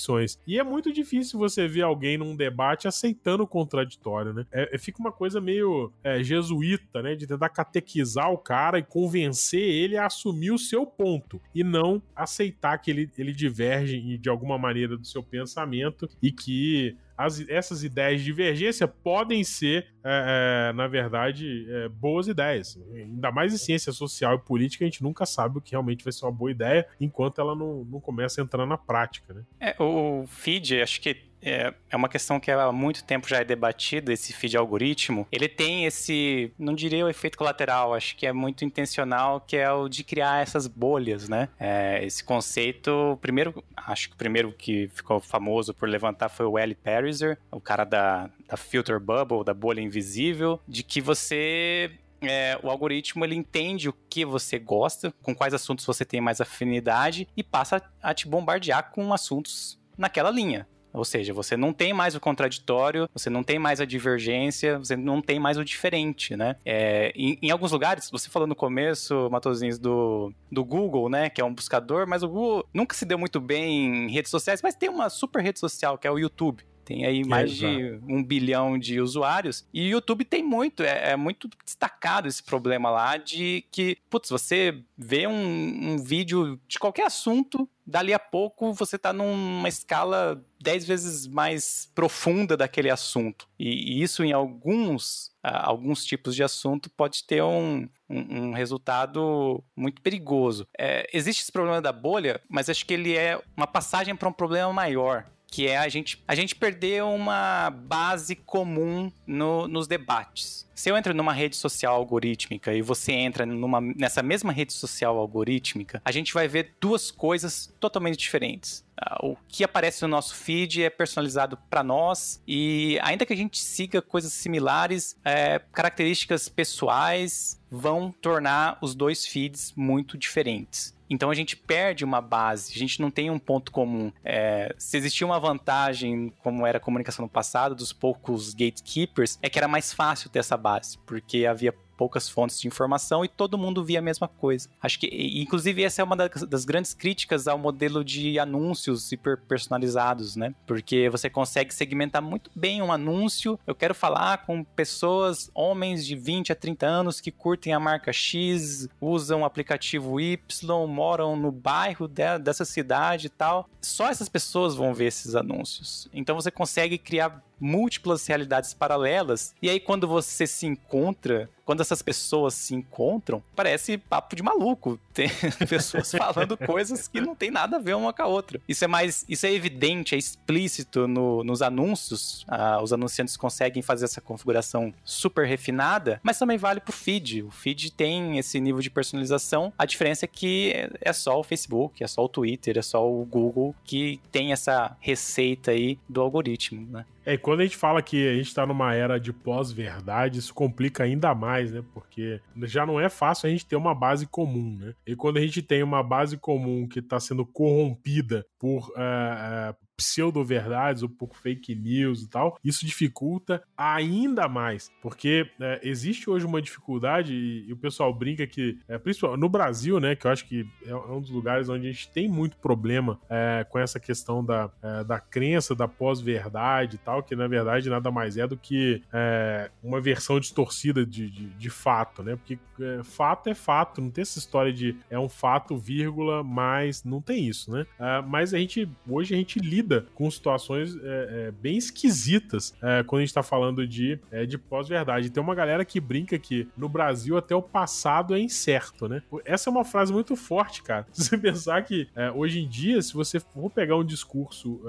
[0.47, 4.47] E é muito difícil você ver alguém num debate aceitando o contraditório, né?
[4.53, 8.83] É, é fica uma coisa meio é, jesuíta, né, de tentar catequizar o cara e
[8.83, 14.29] convencer ele a assumir o seu ponto e não aceitar que ele, ele diverge de
[14.29, 20.71] alguma maneira do seu pensamento e que as, essas ideias de divergência podem ser, é,
[20.71, 22.79] é, na verdade, é, boas ideias.
[22.93, 26.13] Ainda mais em ciência social e política, a gente nunca sabe o que realmente vai
[26.13, 29.33] ser uma boa ideia enquanto ela não, não começa a entrar na prática.
[29.33, 29.43] Né?
[29.61, 31.09] É, o feed, acho que
[31.45, 35.27] é, é uma questão que há muito tempo já é debatida, esse feed algoritmo.
[35.31, 39.71] Ele tem esse, não diria o efeito colateral, acho que é muito intencional, que é
[39.71, 41.49] o de criar essas bolhas, né?
[41.59, 46.59] É, esse conceito, primeiro, acho que o primeiro que ficou famoso por levantar foi o
[46.59, 46.75] L.
[46.75, 51.91] Pariser, o cara da, da filter bubble, da bolha invisível, de que você
[52.23, 56.41] é, o algoritmo ele entende o que você gosta, com quais assuntos você tem mais
[56.41, 60.67] afinidade e passa a te bombardear com assuntos naquela linha.
[60.95, 64.97] Ou seja, você não tem mais o contraditório, você não tem mais a divergência, você
[64.97, 66.55] não tem mais o diferente, né?
[66.65, 71.29] É, em, em, alguns lugares, você falou no começo, Matosinhos, do, do Google, né?
[71.29, 74.63] Que é um buscador, mas o Google nunca se deu muito bem em redes sociais,
[74.63, 76.65] mas tem uma super rede social que é o YouTube.
[76.85, 79.67] Tem aí mais de um bilhão de usuários.
[79.73, 84.29] E o YouTube tem muito, é, é, muito destacado esse problema lá de que, putz,
[84.29, 90.43] você vê um, um vídeo de qualquer assunto, dali a pouco você tá numa escala
[90.61, 93.49] dez vezes mais profunda daquele assunto.
[93.59, 98.53] E, e isso em alguns, uh, alguns tipos de assunto pode ter um, um, um
[98.53, 100.67] resultado muito perigoso.
[100.79, 104.33] É, existe esse problema da bolha, mas acho que ele é uma passagem para um
[104.33, 110.69] problema maior que é a gente, a gente perder uma base comum no, nos debates.
[110.75, 115.17] Se eu entro numa rede social algorítmica e você entra numa, nessa mesma rede social
[115.17, 118.85] algorítmica, a gente vai ver duas coisas totalmente diferentes.
[119.01, 123.37] Ah, o que aparece no nosso feed é personalizado para nós e ainda que a
[123.37, 130.95] gente siga coisas similares, é, características pessoais vão tornar os dois feeds muito diferentes.
[131.15, 134.13] Então a gente perde uma base, a gente não tem um ponto comum.
[134.25, 139.49] É, se existia uma vantagem, como era a comunicação no passado, dos poucos gatekeepers, é
[139.49, 143.59] que era mais fácil ter essa base, porque havia poucas fontes de informação e todo
[143.59, 144.69] mundo via a mesma coisa.
[144.83, 145.07] Acho que,
[145.41, 150.55] inclusive, essa é uma das, grandes críticas ao modelo de anúncios hiper personalizados, né?
[150.67, 153.59] Porque você consegue segmentar muito bem um anúncio.
[153.67, 158.13] Eu quero falar com pessoas, homens de 20 a 30 anos que curtem a marca
[158.13, 163.69] X, usam o aplicativo Y, moram no bairro de, dessa cidade e tal.
[163.81, 166.09] Só essas pessoas vão ver esses anúncios.
[166.13, 169.55] Então você consegue criar múltiplas realidades paralelas.
[169.61, 174.99] E aí, quando você se encontra, quando essas pessoas se encontram, parece papo de maluco.
[175.15, 175.31] Tem
[175.69, 178.61] pessoas falando coisas que não tem nada a ver uma com a outra.
[178.69, 182.45] Isso é mais, isso é evidente, é explícito no, nos anúncios.
[182.49, 187.43] Ah, os anunciantes conseguem fazer essa configuração super refinada, mas também vale pro feed.
[187.43, 189.73] O feed tem esse nível de personalização.
[189.79, 193.25] A diferença é que é só o Facebook, é só o Twitter, é só o
[193.25, 197.05] Google que tem essa receita aí do algoritmo, né?
[197.27, 201.05] É, quando a gente fala que a gente está numa era de pós-verdade, isso complica
[201.05, 201.83] ainda mais, né?
[201.95, 204.95] Porque já não é fácil a gente ter uma base comum, né?
[205.07, 211.03] E quando a gente tem uma base comum que está sendo corrompida por uh, pseudo-verdades
[211.03, 216.61] ou por fake news e tal, isso dificulta ainda mais, porque é, existe hoje uma
[216.61, 220.47] dificuldade e, e o pessoal brinca que, é, principalmente no Brasil, né, que eu acho
[220.47, 224.01] que é, é um dos lugares onde a gente tem muito problema é, com essa
[224.01, 228.47] questão da, é, da crença, da pós-verdade e tal, que na verdade nada mais é
[228.47, 232.59] do que é, uma versão distorcida de, de, de fato, né, porque
[233.05, 237.47] fato é fato, não tem essa história de é um fato, vírgula, mas não tem
[237.47, 237.87] isso, né,
[238.27, 243.03] mas a gente, hoje a gente lida lida com situações é, é, bem esquisitas é,
[243.03, 245.31] quando a gente tá falando de, é, de pós-verdade.
[245.31, 249.23] Tem uma galera que brinca que no Brasil até o passado é incerto, né?
[249.45, 251.07] Essa é uma frase muito forte, cara.
[251.13, 254.81] Se você pensar que é, hoje em dia, se você for pegar um discurso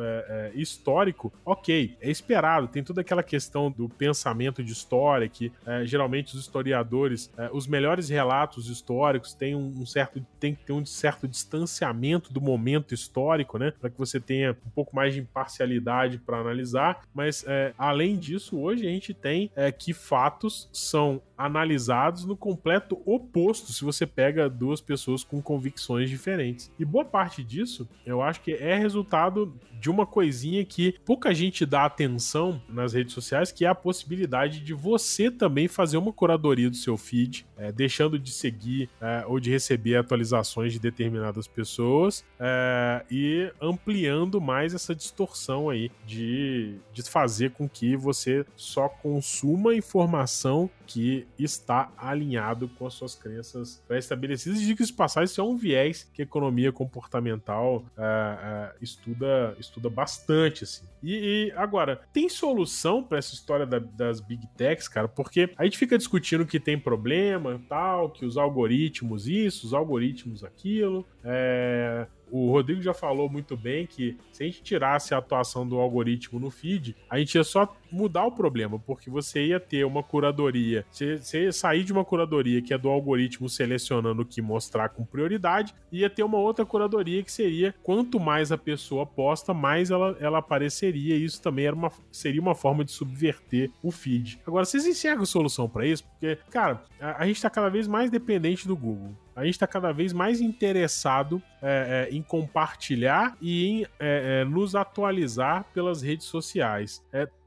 [0.54, 2.68] histórico, ok, é esperado.
[2.68, 5.52] Tem toda aquela questão do pensamento de história que
[5.86, 10.86] geralmente os historiadores, os melhores relatos históricos têm um, um certo tem que ter um
[10.86, 13.72] certo distanciamento do momento histórico, né?
[13.72, 17.02] Para que você tenha um pouco mais de imparcialidade para analisar.
[17.14, 23.02] Mas é, além disso, hoje a gente tem é, que fatos são analisados no completo
[23.06, 26.72] oposto se você pega duas pessoas com convicções diferentes.
[26.80, 31.66] E boa parte disso, eu acho que é resultado de uma coisinha que pouca gente
[31.66, 36.70] dá atenção nas redes sociais, que é a possibilidade de você também fazer uma curadoria
[36.70, 42.26] do seu feed, é, deixando de seguir é, ou de receber atualizações de determinadas pessoas
[42.40, 49.76] é, e ampliando mais essa distorção aí de, de fazer com que você só consuma
[49.76, 54.62] informação que está alinhado com as suas crenças pré-estabelecidas.
[54.62, 59.90] E diga-se passar, isso é um viés que a economia comportamental uh, uh, estuda, estuda
[59.90, 60.86] bastante, assim.
[61.04, 65.08] E, e agora, tem solução para essa história da, das big techs, cara?
[65.08, 70.44] Porque a gente fica discutindo que tem problema, tal, que os algoritmos isso, os algoritmos
[70.44, 71.06] aquilo.
[71.24, 75.78] É, o Rodrigo já falou muito bem que se a gente tirasse a atuação do
[75.78, 80.04] algoritmo no feed, a gente ia só mudar o problema, porque você ia ter uma
[80.04, 84.42] curadoria, você, você ia sair de uma curadoria que é do algoritmo selecionando o que
[84.42, 89.54] mostrar com prioridade, ia ter uma outra curadoria que seria quanto mais a pessoa posta,
[89.54, 93.92] mais ela, ela apareceria, e isso também era uma, seria uma forma de subverter o
[93.92, 94.40] feed.
[94.46, 96.04] Agora, vocês enxergam solução para isso?
[96.06, 99.68] Porque, cara, a, a gente está cada vez mais dependente do Google a gente está
[99.68, 106.02] cada vez mais interessado é, é, em compartilhar e em é, é nos atualizar pelas
[106.02, 107.04] redes sociais.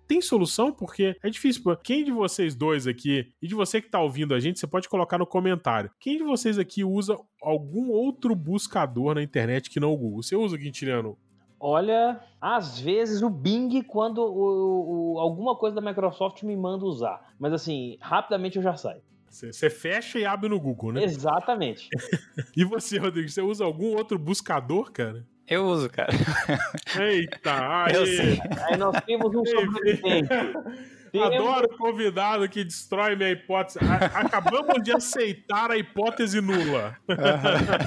[0.09, 0.73] Tem solução?
[0.73, 1.63] Porque é difícil.
[1.85, 4.89] Quem de vocês dois aqui, e de você que está ouvindo a gente, você pode
[4.89, 5.91] colocar no comentário.
[6.01, 10.23] Quem de vocês aqui usa algum outro buscador na internet que não o Google?
[10.23, 11.17] Você usa, Quintiliano,
[11.61, 17.35] Olha, às vezes o Bing, quando o, o, alguma coisa da Microsoft me manda usar.
[17.39, 19.03] Mas assim, rapidamente eu já saio.
[19.29, 21.03] Você fecha e abre no Google, né?
[21.03, 21.89] Exatamente.
[22.57, 25.27] e você, Rodrigo, você usa algum outro buscador, cara?
[25.49, 26.13] Eu uso, cara.
[27.01, 28.39] Eita, aí.
[28.67, 30.29] Aí nós temos um sobrevivente.
[31.15, 33.79] Adoro convidado que destrói minha hipótese.
[34.15, 36.97] acabamos de aceitar a hipótese nula.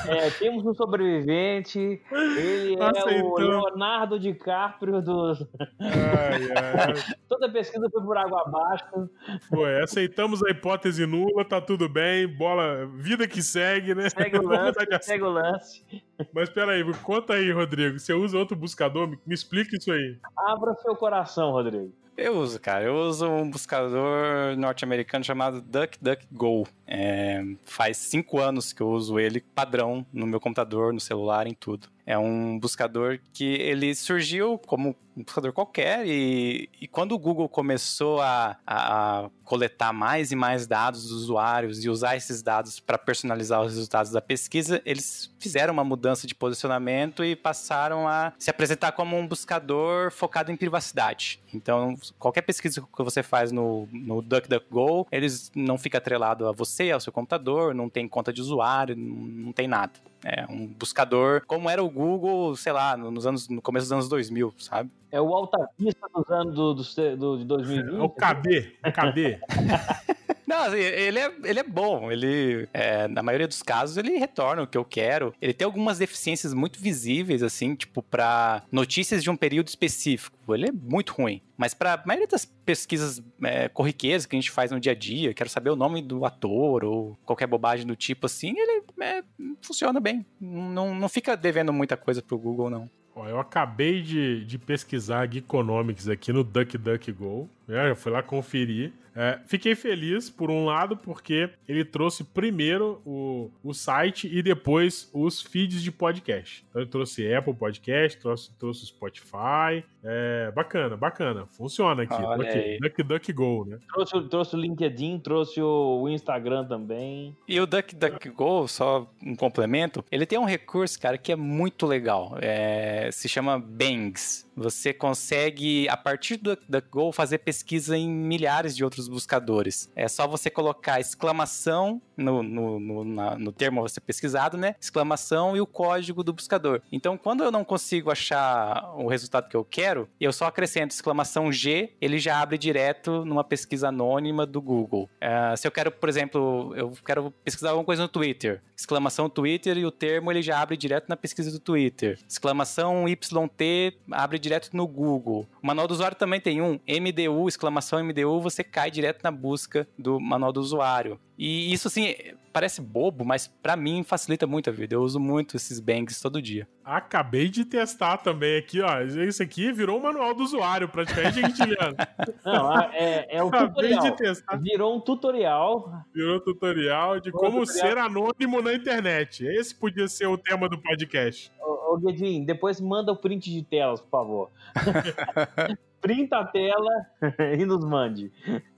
[0.07, 2.01] É, temos um sobrevivente.
[2.11, 5.45] Ele é o Leonardo DiCaprio dos.
[5.79, 7.15] Ai, ai.
[7.27, 9.09] Toda pesquisa foi por água abaixo.
[9.49, 12.27] Foi, aceitamos a hipótese nula, tá tudo bem.
[12.27, 14.09] Bola, vida que segue, né?
[14.09, 14.79] Segue o lance.
[15.01, 15.85] segue o lance.
[16.33, 17.99] Mas peraí, conta aí, Rodrigo.
[17.99, 19.07] Você usa outro buscador?
[19.07, 20.17] Me, me explica isso aí.
[20.37, 22.00] Abra seu coração, Rodrigo.
[22.17, 22.85] Eu uso, cara.
[22.85, 26.67] Eu uso um buscador norte-americano chamado DuckDuckGo.
[26.85, 31.53] É, faz cinco anos que eu uso ele padrão no meu computador, no celular, em
[31.53, 31.87] tudo.
[32.05, 37.49] É um buscador que ele surgiu como um buscador qualquer e, e quando o Google
[37.49, 42.79] começou a, a, a, coletar mais e mais dados dos usuários e usar esses dados
[42.79, 48.31] para personalizar os resultados da pesquisa, eles fizeram uma mudança de posicionamento e passaram a
[48.39, 51.41] se apresentar como um buscador focado em privacidade.
[51.53, 56.91] Então, qualquer pesquisa que você faz no, no DuckDuckGo, eles não fica atrelado a você,
[56.91, 59.93] ao seu computador, não tem conta de usuário, não, tem nada.
[60.23, 64.09] É um buscador como era o Google, sei lá, nos anos, no começo dos anos
[64.09, 64.89] 2000, sabe?
[65.11, 67.95] É o Alta Vista dos anos do, do, do, de 2020.
[67.95, 69.39] É o KB, o KB.
[70.51, 72.11] Não, assim, ele é, ele é bom.
[72.11, 75.33] Ele, é, na maioria dos casos, ele retorna o que eu quero.
[75.41, 80.53] Ele tem algumas deficiências muito visíveis, assim, tipo, para notícias de um período específico.
[80.53, 81.41] Ele é muito ruim.
[81.55, 84.95] Mas para a maioria das pesquisas é, corriqueiras que a gente faz no dia a
[84.95, 89.23] dia, quero saber o nome do ator ou qualquer bobagem do tipo assim, ele é,
[89.61, 90.25] funciona bem.
[90.37, 92.89] Não, não fica devendo muita coisa pro Google, não.
[93.15, 97.49] Ó, eu acabei de, de pesquisar Geekonomics aqui no DuckDuckGo.
[97.71, 98.93] Eu já fui lá conferir.
[99.15, 105.09] É, fiquei feliz, por um lado, porque ele trouxe primeiro o, o site e depois
[105.13, 106.65] os feeds de podcast.
[106.69, 109.83] Então ele trouxe Apple Podcast, trouxe, trouxe Spotify.
[110.03, 111.45] É, bacana, bacana.
[111.51, 112.13] Funciona aqui.
[112.13, 112.77] Olha aqui.
[112.79, 113.79] DuckDuckGo, né?
[113.93, 117.35] Trouxe, trouxe o LinkedIn, trouxe o Instagram também.
[117.47, 122.37] E o DuckDuckGo, só um complemento, ele tem um recurso, cara, que é muito legal.
[122.41, 124.49] É, se chama Bangs.
[124.55, 129.91] Você consegue, a partir do DuckDuckGo, fazer pesquisa em milhares de outros buscadores.
[129.95, 134.75] É só você colocar exclamação no, no, no, na, no termo ser pesquisado, né?
[134.79, 136.81] Exclamação e o código do buscador.
[136.91, 141.51] Então, quando eu não consigo achar o resultado que eu quero, eu só acrescento exclamação
[141.51, 145.09] G, ele já abre direto numa pesquisa anônima do Google.
[145.21, 149.77] Uh, se eu quero, por exemplo, eu quero pesquisar alguma coisa no Twitter, exclamação Twitter
[149.77, 152.19] e o termo ele já abre direto na pesquisa do Twitter.
[152.27, 155.47] Exclamação YT abre direto no Google.
[155.61, 159.87] O manual do usuário também tem um MDU, exclamação MDU, você cai direto na busca
[159.97, 161.19] do manual do usuário.
[161.37, 162.13] E isso, assim,
[162.51, 164.95] parece bobo, mas para mim facilita muito a vida.
[164.95, 166.67] Eu uso muito esses bangs todo dia.
[166.83, 169.01] Acabei de testar também aqui, ó.
[169.01, 171.97] Isso aqui virou o manual do usuário, praticamente, Guilherme.
[172.45, 174.01] Não, é, é o Acabei tutorial.
[174.03, 174.57] de testar.
[174.57, 175.91] Virou um tutorial.
[176.13, 177.87] Virou um tutorial de como tutorial.
[177.87, 179.45] ser anônimo na internet.
[179.45, 181.51] Esse podia ser o tema do podcast.
[181.59, 184.49] Ô, ô Guedinho, depois manda o print de telas, por favor.
[186.01, 186.91] printa a tela
[187.57, 188.31] e nos mande.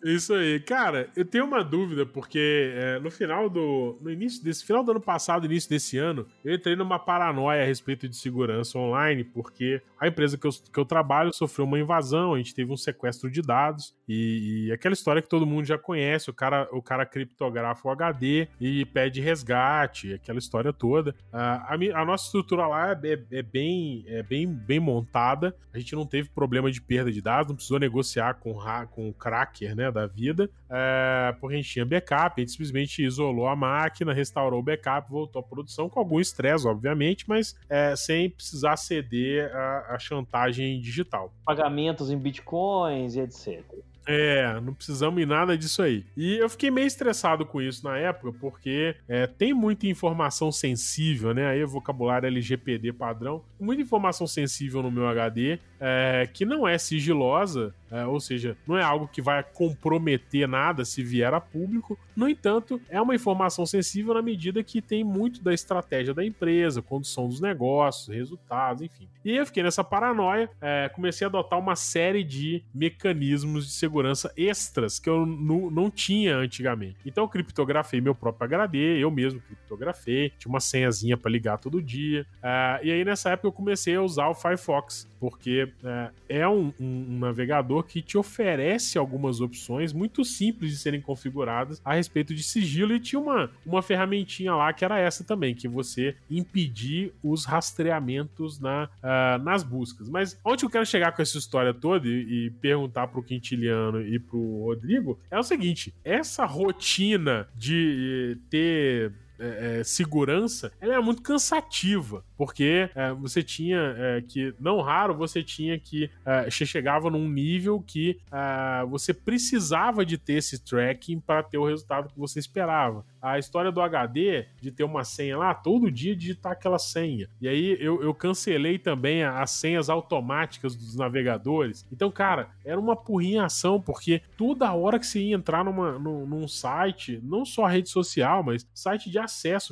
[0.03, 0.59] Isso aí.
[0.59, 3.97] Cara, eu tenho uma dúvida, porque é, no final do.
[4.01, 4.63] No início desse.
[4.65, 8.77] Final do ano passado, início desse ano, eu entrei numa paranoia a respeito de segurança
[8.77, 12.71] online, porque a empresa que eu, que eu trabalho sofreu uma invasão, a gente teve
[12.71, 16.67] um sequestro de dados, e, e aquela história que todo mundo já conhece: o cara,
[16.71, 21.15] o cara criptografa o HD e pede resgate, aquela história toda.
[21.31, 26.05] a, a, nossa estrutura lá é, é, bem, é bem, bem montada, a gente não
[26.05, 28.55] teve problema de perda de dados, não precisou negociar com,
[28.91, 33.03] com o cracker né, da vida, é, porque a gente tinha backup, a gente simplesmente
[33.03, 37.95] isolou a máquina, restaurou o backup, voltou à produção, com algum estresse, obviamente, mas é,
[37.95, 41.33] sem precisar ceder a, a chantagem digital.
[41.45, 43.63] Pagamentos em bitcoins e etc.
[44.05, 46.05] É, não precisamos em nada disso aí.
[46.15, 51.33] E eu fiquei meio estressado com isso na época, porque é, tem muita informação sensível,
[51.33, 51.47] né?
[51.47, 56.77] Aí o vocabulário LGPD padrão, muita informação sensível no meu HD, é, que não é
[56.77, 61.97] sigilosa, é, ou seja, não é algo que vai comprometer nada se vier a público.
[62.15, 66.81] No entanto, é uma informação sensível na medida que tem muito da estratégia da empresa,
[66.81, 69.07] condução dos negócios, resultados, enfim.
[69.23, 74.33] E eu fiquei nessa paranoia, é, comecei a adotar uma série de mecanismos de segurança
[74.35, 76.97] extras que eu não tinha antigamente.
[77.05, 81.81] Então, eu criptografei meu próprio HD, eu mesmo criptografei, tinha uma senhazinha para ligar todo
[81.81, 82.25] dia.
[82.41, 86.73] É, e aí, nessa época, eu comecei a usar o Firefox, porque é, é um,
[86.79, 92.43] um, navegador que te oferece algumas opções muito simples de serem configuradas a respeito de
[92.43, 97.45] sigilo e tinha uma, uma ferramentinha lá que era essa também, que você impedir os
[97.45, 100.09] rastreamentos na, uh, nas buscas.
[100.09, 104.19] Mas onde eu quero chegar com essa história toda e, e perguntar pro Quintiliano e
[104.19, 111.21] pro Rodrigo é o seguinte: essa rotina de ter é, é, segurança, ela era muito
[111.21, 117.09] cansativa, porque é, você tinha é, que, não raro, você tinha que, é, você chegava
[117.09, 122.19] num nível que é, você precisava de ter esse tracking para ter o resultado que
[122.19, 123.05] você esperava.
[123.21, 127.29] A história do HD, de ter uma senha lá, todo dia digitar aquela senha.
[127.39, 131.85] E aí eu, eu cancelei também as senhas automáticas dos navegadores.
[131.91, 136.47] Então, cara, era uma porrinhação, porque toda hora que você ia entrar numa, num, num
[136.47, 139.19] site, não só rede social, mas site de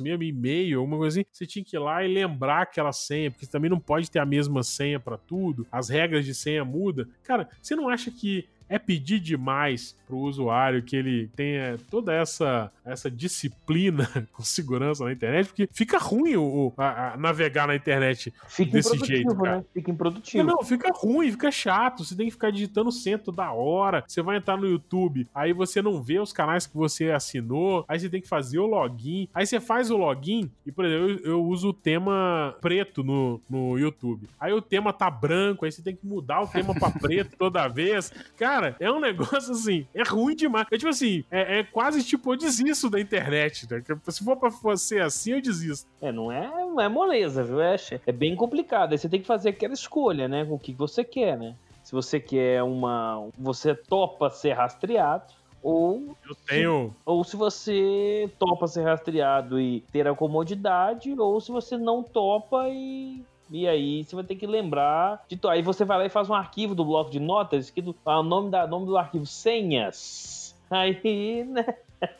[0.02, 3.46] mesmo, e-mail, alguma coisa assim, você tinha que ir lá e lembrar aquela senha, porque
[3.46, 7.06] também não pode ter a mesma senha para tudo, as regras de senha mudam.
[7.22, 12.12] Cara, você não acha que é pedir demais para o usuário que ele tenha toda
[12.12, 17.76] essa, essa disciplina com segurança na internet, porque fica ruim o, a, a navegar na
[17.76, 19.34] internet fica desse jeito.
[19.36, 19.56] Cara.
[19.56, 19.64] Né?
[19.74, 20.44] Fica improdutivo.
[20.44, 22.02] Não, não, fica ruim, fica chato.
[22.04, 24.02] Você tem que ficar digitando o centro da hora.
[24.06, 28.00] Você vai entrar no YouTube, aí você não vê os canais que você assinou, aí
[28.00, 29.28] você tem que fazer o login.
[29.34, 33.38] Aí você faz o login, e por exemplo, eu, eu uso o tema preto no,
[33.50, 34.28] no YouTube.
[34.40, 37.68] Aí o tema tá branco, aí você tem que mudar o tema para preto toda
[37.68, 38.12] vez.
[38.36, 40.66] Cara, é um negócio assim, é ruim demais.
[40.70, 43.82] É tipo assim, é, é quase tipo, eu desisto da internet, né?
[44.08, 45.88] Se for pra ser assim, eu desisto.
[46.00, 47.60] É, não é, não é moleza, viu?
[47.60, 48.92] É, é bem complicado.
[48.92, 50.44] Aí você tem que fazer aquela escolha, né?
[50.44, 51.54] Com o que você quer, né?
[51.82, 53.28] Se você quer uma.
[53.38, 59.80] Você topa ser rastreado, ou eu tenho se, ou se você topa ser rastreado e
[59.92, 63.22] ter a comodidade ou se você não topa e
[63.52, 66.34] e aí você vai ter que lembrar de Aí você vai lá e faz um
[66.34, 70.56] arquivo do bloco de notas, escrito ah, o nome, da, nome do arquivo, senhas.
[70.70, 71.66] Aí, né?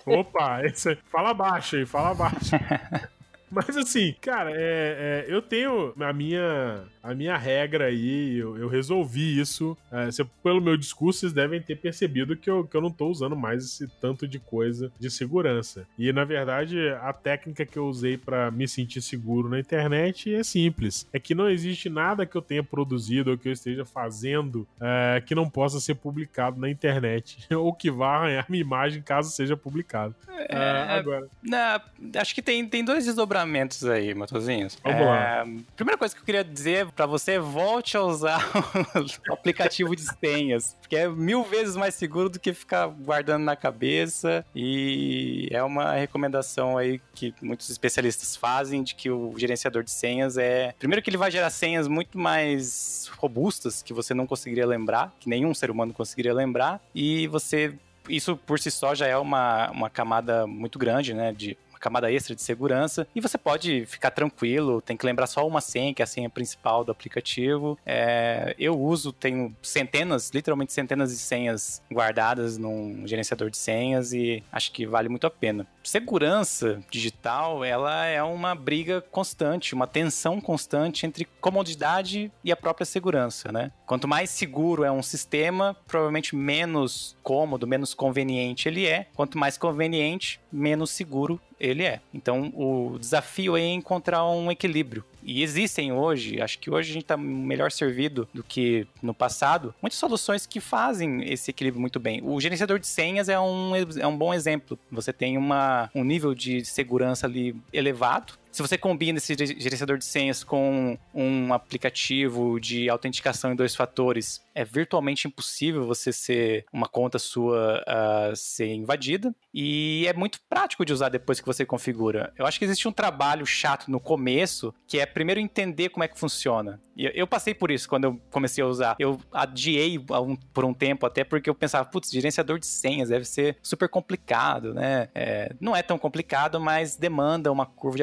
[0.06, 2.54] Opa, esse, fala baixo aí, fala baixo.
[3.50, 8.68] Mas assim, cara, é, é, eu tenho a minha a minha regra aí, eu, eu
[8.68, 9.76] resolvi isso.
[9.90, 13.08] É, se, pelo meu discurso, vocês devem ter percebido que eu, que eu não tô
[13.08, 15.86] usando mais esse tanto de coisa de segurança.
[15.98, 20.42] E na verdade, a técnica que eu usei para me sentir seguro na internet é
[20.42, 21.08] simples.
[21.12, 25.22] É que não existe nada que eu tenha produzido ou que eu esteja fazendo é,
[25.24, 27.46] que não possa ser publicado na internet.
[27.54, 30.14] ou que vá arranhar minha imagem caso seja publicado.
[30.48, 31.28] É, ah, agora.
[31.42, 31.80] Na,
[32.20, 34.78] acho que tem, tem dois desdobramentos aí, Matozinhos.
[34.82, 35.44] Vamos é, lá.
[35.76, 38.50] Primeira coisa que eu queria dizer para você, volte a usar
[39.28, 43.56] o aplicativo de senhas, porque é mil vezes mais seguro do que ficar guardando na
[43.56, 49.90] cabeça e é uma recomendação aí que muitos especialistas fazem de que o gerenciador de
[49.90, 50.74] senhas é...
[50.78, 55.28] Primeiro que ele vai gerar senhas muito mais robustas que você não conseguiria lembrar, que
[55.28, 57.74] nenhum ser humano conseguiria lembrar, e você
[58.08, 61.32] isso por si só já é uma, uma camada muito grande, né?
[61.32, 63.06] De camada extra de segurança.
[63.14, 66.30] E você pode ficar tranquilo, tem que lembrar só uma senha, que é a senha
[66.30, 67.76] principal do aplicativo.
[67.84, 74.44] É, eu uso, tenho centenas, literalmente centenas de senhas guardadas num gerenciador de senhas e
[74.52, 75.66] acho que vale muito a pena.
[75.82, 82.86] Segurança digital, ela é uma briga constante, uma tensão constante entre comodidade e a própria
[82.86, 83.72] segurança, né?
[83.84, 89.08] Quanto mais seguro é um sistema, provavelmente menos cômodo, menos conveniente ele é.
[89.14, 92.00] Quanto mais conveniente, menos seguro ele é.
[92.12, 95.04] Então, o desafio é encontrar um equilíbrio.
[95.22, 99.72] E existem hoje, acho que hoje a gente está melhor servido do que no passado,
[99.80, 102.20] muitas soluções que fazem esse equilíbrio muito bem.
[102.24, 104.76] O gerenciador de senhas é um, é um bom exemplo.
[104.90, 110.04] Você tem uma, um nível de segurança ali elevado, se você combina esse gerenciador de
[110.04, 116.86] senhas com um aplicativo de autenticação em dois fatores, é virtualmente impossível você ser uma
[116.86, 122.30] conta sua uh, ser invadida e é muito prático de usar depois que você configura.
[122.36, 126.08] Eu acho que existe um trabalho chato no começo que é primeiro entender como é
[126.08, 126.78] que funciona.
[126.96, 128.96] Eu, eu passei por isso quando eu comecei a usar.
[128.98, 133.24] Eu adiei um, por um tempo até porque eu pensava, putz, gerenciador de senhas deve
[133.24, 135.08] ser super complicado, né?
[135.14, 138.02] É, não é tão complicado, mas demanda uma curva de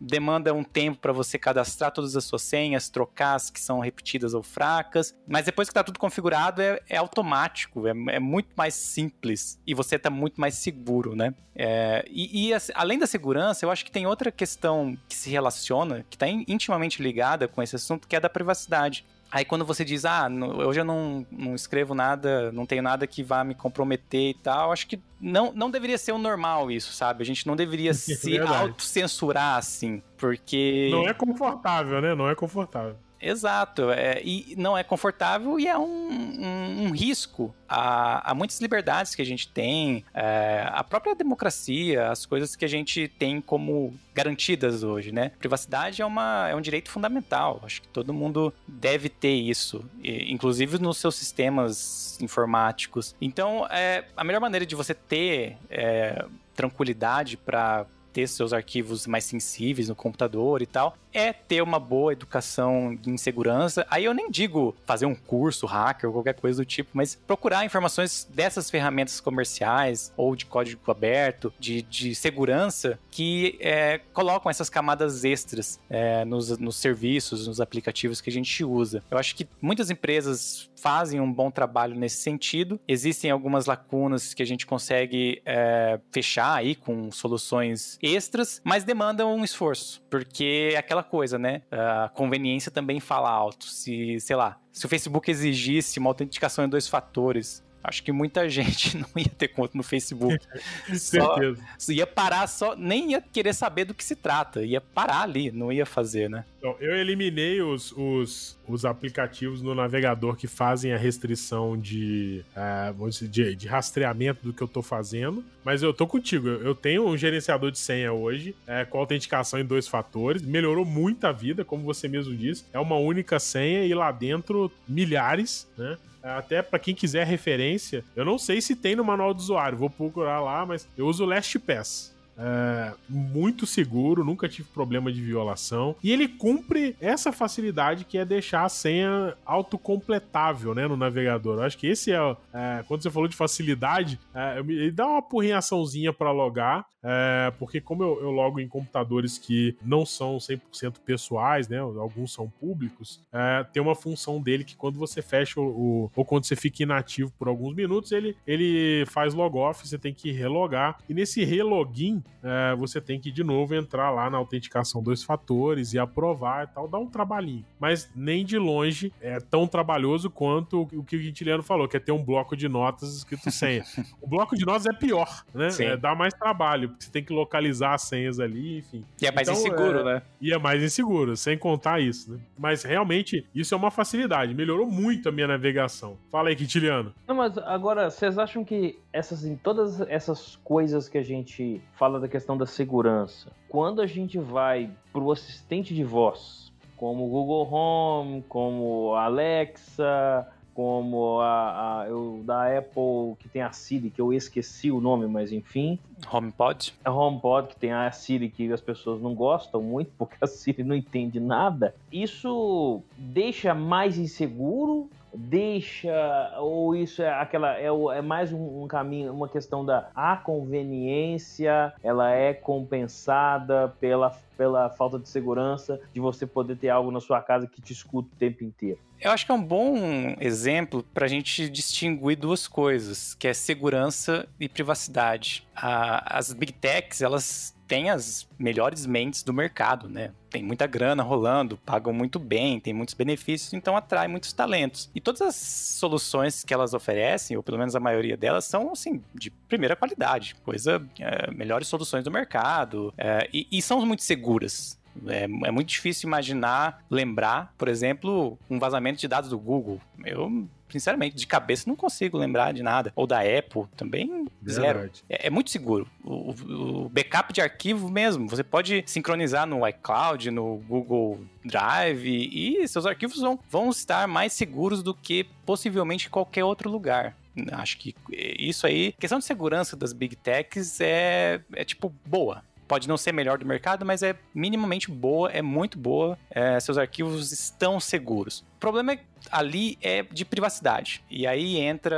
[0.00, 4.34] demanda um tempo para você cadastrar todas as suas senhas, trocar as que são repetidas
[4.34, 5.14] ou fracas.
[5.26, 9.74] Mas depois que tá tudo configurado, é, é automático, é, é, muito mais simples e
[9.74, 11.34] você tá muito mais seguro, né?
[11.54, 16.04] É, e, e além da segurança, eu acho que tem outra questão que se relaciona,
[16.08, 19.04] que está intimamente ligada com esse assunto, que é da privacidade.
[19.30, 20.28] Aí quando você diz, ah,
[20.66, 24.72] hoje eu não, não escrevo nada, não tenho nada que vá me comprometer e tal,
[24.72, 27.22] acho que não, não deveria ser o normal isso, sabe?
[27.22, 30.88] A gente não deveria se autocensurar assim, porque...
[30.90, 32.14] Não é confortável, né?
[32.14, 32.96] Não é confortável.
[33.20, 38.60] Exato, é, e não é confortável e é um, um, um risco a, a, muitas
[38.60, 43.40] liberdades que a gente tem, é, a própria democracia, as coisas que a gente tem
[43.40, 45.32] como garantidas hoje, né?
[45.38, 50.32] Privacidade é, uma, é um direito fundamental, acho que todo mundo deve ter isso, e,
[50.32, 53.14] inclusive nos seus sistemas informáticos.
[53.20, 59.24] Então, é, a melhor maneira de você ter é, tranquilidade para ter seus arquivos mais
[59.24, 63.86] sensíveis no computador e tal, é ter uma boa educação em segurança.
[63.90, 67.64] Aí eu nem digo fazer um curso hacker ou qualquer coisa do tipo, mas procurar
[67.64, 74.68] informações dessas ferramentas comerciais ou de código aberto, de, de segurança, que é, colocam essas
[74.68, 79.02] camadas extras é, nos, nos serviços, nos aplicativos que a gente usa.
[79.10, 82.80] Eu acho que muitas empresas fazem um bom trabalho nesse sentido.
[82.86, 89.34] Existem algumas lacunas que a gente consegue é, fechar aí com soluções extras, mas demandam
[89.34, 91.62] um esforço, porque é aquela coisa, né?
[91.70, 93.66] A conveniência também fala alto.
[93.66, 98.48] Se, sei lá, se o Facebook exigisse uma autenticação em dois fatores, acho que muita
[98.48, 100.38] gente não ia ter conta no Facebook.
[100.94, 101.62] só, certeza.
[101.92, 105.72] Ia parar só, nem ia querer saber do que se trata, ia parar ali, não
[105.72, 106.44] ia fazer, né?
[106.58, 113.28] Então, eu eliminei os, os, os aplicativos no navegador que fazem a restrição de, uh,
[113.28, 116.48] de, de, rastreamento do que eu tô fazendo, mas eu tô contigo.
[116.48, 121.24] Eu tenho um gerenciador de senha hoje, é, com autenticação em dois fatores, melhorou muito
[121.26, 122.64] a vida, como você mesmo disse.
[122.72, 125.96] É uma única senha e lá dentro milhares, né?
[126.36, 129.90] Até para quem quiser referência, eu não sei se tem no manual do usuário, vou
[129.90, 132.14] procurar lá, mas eu uso o LastPass.
[132.38, 135.96] É, muito seguro, nunca tive problema de violação.
[136.02, 141.58] E ele cumpre essa facilidade que é deixar a senha autocompletável né, no navegador.
[141.58, 145.22] Eu acho que esse é, é quando você falou de facilidade, é, ele dá uma
[145.22, 150.96] porrinhaçãozinha para logar, é, porque como eu, eu, logo em computadores que não são 100%
[151.04, 155.64] pessoais, né, alguns são públicos, é, tem uma função dele que quando você fecha o,
[155.64, 160.12] o, ou quando você fica inativo por alguns minutos, ele, ele faz logoff, você tem
[160.12, 160.98] que relogar.
[161.08, 165.92] E nesse relogin, é, você tem que de novo entrar lá na autenticação dois fatores
[165.92, 167.64] e aprovar e tal, dá um trabalhinho.
[167.78, 172.00] Mas nem de longe é tão trabalhoso quanto o que o Quintiliano falou, que é
[172.00, 173.84] ter um bloco de notas escrito senha.
[174.20, 175.68] o bloco de notas é pior, né?
[175.80, 179.04] É, dá mais trabalho, porque você tem que localizar as senhas ali, enfim.
[179.20, 180.04] E é mais então, inseguro, é...
[180.04, 180.22] né?
[180.40, 182.38] E é mais inseguro, sem contar isso, né?
[182.58, 186.16] Mas realmente, isso é uma facilidade, melhorou muito a minha navegação.
[186.30, 187.14] Fala aí, Quintiliano.
[187.26, 192.17] Não, mas agora, vocês acham que essas, em todas essas coisas que a gente fala
[192.18, 197.28] da questão da segurança, quando a gente vai para o assistente de voz, como o
[197.28, 200.46] Google Home, como a Alexa,
[200.78, 205.26] como a, a eu, da Apple que tem a Siri, que eu esqueci o nome,
[205.26, 205.98] mas enfim.
[206.32, 206.94] HomePod?
[207.04, 210.84] A HomePod, que tem a Siri que as pessoas não gostam muito, porque a Siri
[210.84, 211.96] não entende nada.
[212.12, 219.32] Isso deixa mais inseguro deixa ou isso é aquela é, é mais um, um, caminho
[219.32, 226.46] uma questão da a conveniência ela é compensada pela pela falta de segurança de você
[226.46, 229.50] poder ter algo na sua casa que te escuta o tempo inteiro eu acho que
[229.50, 229.96] é um bom
[230.40, 235.66] exemplo para a gente distinguir duas coisas, que é segurança e privacidade.
[235.74, 240.30] as big techs, elas têm as melhores mentes do mercado, né?
[240.50, 245.10] Tem muita grana rolando, pagam muito bem, tem muitos benefícios, então atrai muitos talentos.
[245.14, 249.22] E todas as soluções que elas oferecem, ou pelo menos a maioria delas, são assim
[249.34, 254.98] de primeira qualidade, coisa é, melhores soluções do mercado é, e, e são muito seguras.
[255.26, 260.00] É, é, muito difícil imaginar, lembrar, por exemplo, um vazamento de dados do Google.
[260.24, 263.12] Eu, sinceramente, de cabeça não consigo lembrar de nada.
[263.14, 265.10] Ou da Apple também, zero.
[265.28, 266.08] É, é, muito seguro.
[266.24, 272.86] O, o, backup de arquivo mesmo, você pode sincronizar no iCloud, no Google Drive, e
[272.88, 277.36] seus arquivos vão, vão estar mais seguros do que possivelmente qualquer outro lugar.
[277.72, 283.06] Acho que isso aí, questão de segurança das big techs é, é tipo boa pode
[283.06, 286.38] não ser melhor do mercado, mas é minimamente boa, é muito boa.
[286.50, 288.60] É, seus arquivos estão seguros.
[288.76, 289.20] O problema é
[289.50, 291.22] ali é de privacidade.
[291.30, 292.16] E aí entra,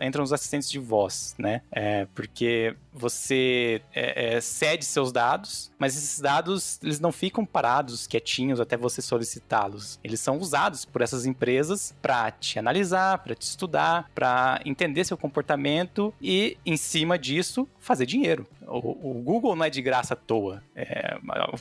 [0.00, 1.62] entram os assistentes de voz, né?
[1.70, 8.06] É, porque você é, é, cede seus dados, mas esses dados eles não ficam parados,
[8.06, 10.00] quietinhos até você solicitá-los.
[10.02, 15.16] Eles são usados por essas empresas para te analisar, para te estudar, para entender seu
[15.16, 18.46] comportamento e, em cima disso, fazer dinheiro.
[18.66, 20.62] O, o Google não é de graça à toa.
[20.74, 21.16] É,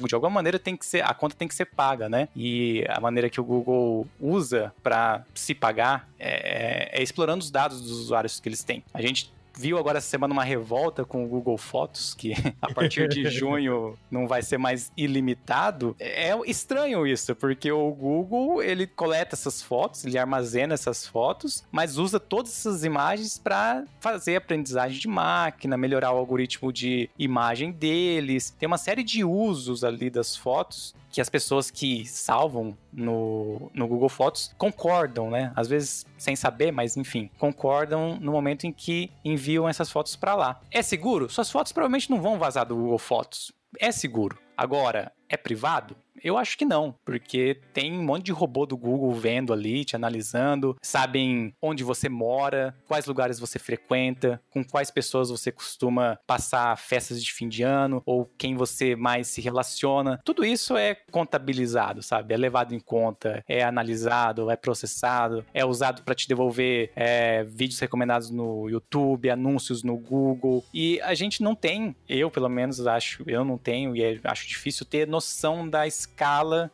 [0.07, 2.27] de alguma maneira tem que ser, a conta tem que ser paga, né?
[2.35, 7.81] E a maneira que o Google usa para se pagar é, é, explorando os dados
[7.81, 8.83] dos usuários que eles têm.
[8.93, 13.07] A gente viu agora essa semana uma revolta com o Google Fotos, que a partir
[13.07, 15.95] de junho não vai ser mais ilimitado.
[15.99, 21.97] É estranho isso, porque o Google, ele coleta essas fotos, ele armazena essas fotos, mas
[21.97, 28.55] usa todas essas imagens para fazer aprendizagem de máquina, melhorar o algoritmo de imagem deles.
[28.57, 33.87] Tem uma série de usos ali das fotos que as pessoas que salvam no, no
[33.87, 35.51] Google Fotos concordam, né?
[35.55, 40.35] Às vezes sem saber, mas enfim, concordam no momento em que enviam essas fotos para
[40.35, 40.61] lá.
[40.71, 41.29] É seguro?
[41.29, 43.51] Suas fotos provavelmente não vão vazar do Google Fotos.
[43.79, 44.37] É seguro.
[44.57, 45.95] Agora, é privado?
[46.23, 49.95] Eu acho que não, porque tem um monte de robô do Google vendo ali, te
[49.95, 56.77] analisando, sabem onde você mora, quais lugares você frequenta, com quais pessoas você costuma passar
[56.77, 60.19] festas de fim de ano, ou quem você mais se relaciona.
[60.23, 62.33] Tudo isso é contabilizado, sabe?
[62.33, 67.79] É levado em conta, é analisado, é processado, é usado para te devolver é, vídeos
[67.79, 70.63] recomendados no YouTube, anúncios no Google.
[70.73, 74.47] E a gente não tem, eu pelo menos acho, eu não tenho, e é, acho
[74.47, 76.04] difícil ter noção da escala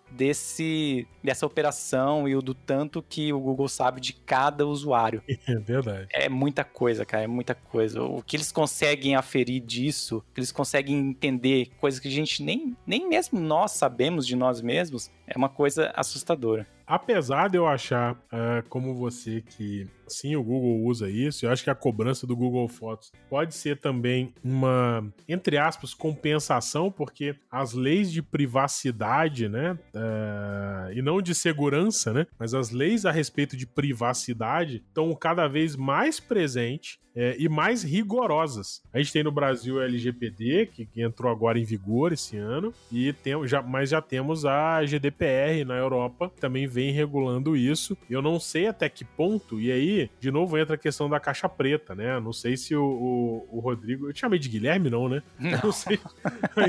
[0.10, 5.24] desse, dessa operação e o do tanto que o Google sabe de cada usuário.
[5.52, 6.08] É verdade.
[6.14, 8.02] É muita coisa, cara, é muita coisa.
[8.02, 12.44] O que eles conseguem aferir disso, o que eles conseguem entender, coisas que a gente
[12.44, 16.68] nem, nem mesmo nós sabemos de nós mesmos, é uma coisa assustadora.
[16.92, 21.64] Apesar de eu achar, uh, como você, que sim, o Google usa isso, eu acho
[21.64, 27.72] que a cobrança do Google Fotos pode ser também uma, entre aspas, compensação, porque as
[27.72, 33.56] leis de privacidade, né, uh, e não de segurança, né, mas as leis a respeito
[33.56, 38.82] de privacidade estão cada vez mais presentes é, e mais rigorosas.
[38.94, 42.74] A gente tem no Brasil a LGPD, que, que entrou agora em vigor esse ano,
[42.92, 47.98] e tem, já, mas já temos a GDPR na Europa, que também vem regulando isso.
[48.10, 51.50] Eu não sei até que ponto, e aí, de novo, entra a questão da caixa
[51.50, 52.20] preta, né?
[52.20, 54.08] Não sei se o, o, o Rodrigo.
[54.08, 55.22] Eu te chamei de Guilherme, não, né?
[55.40, 56.00] Não, não sei.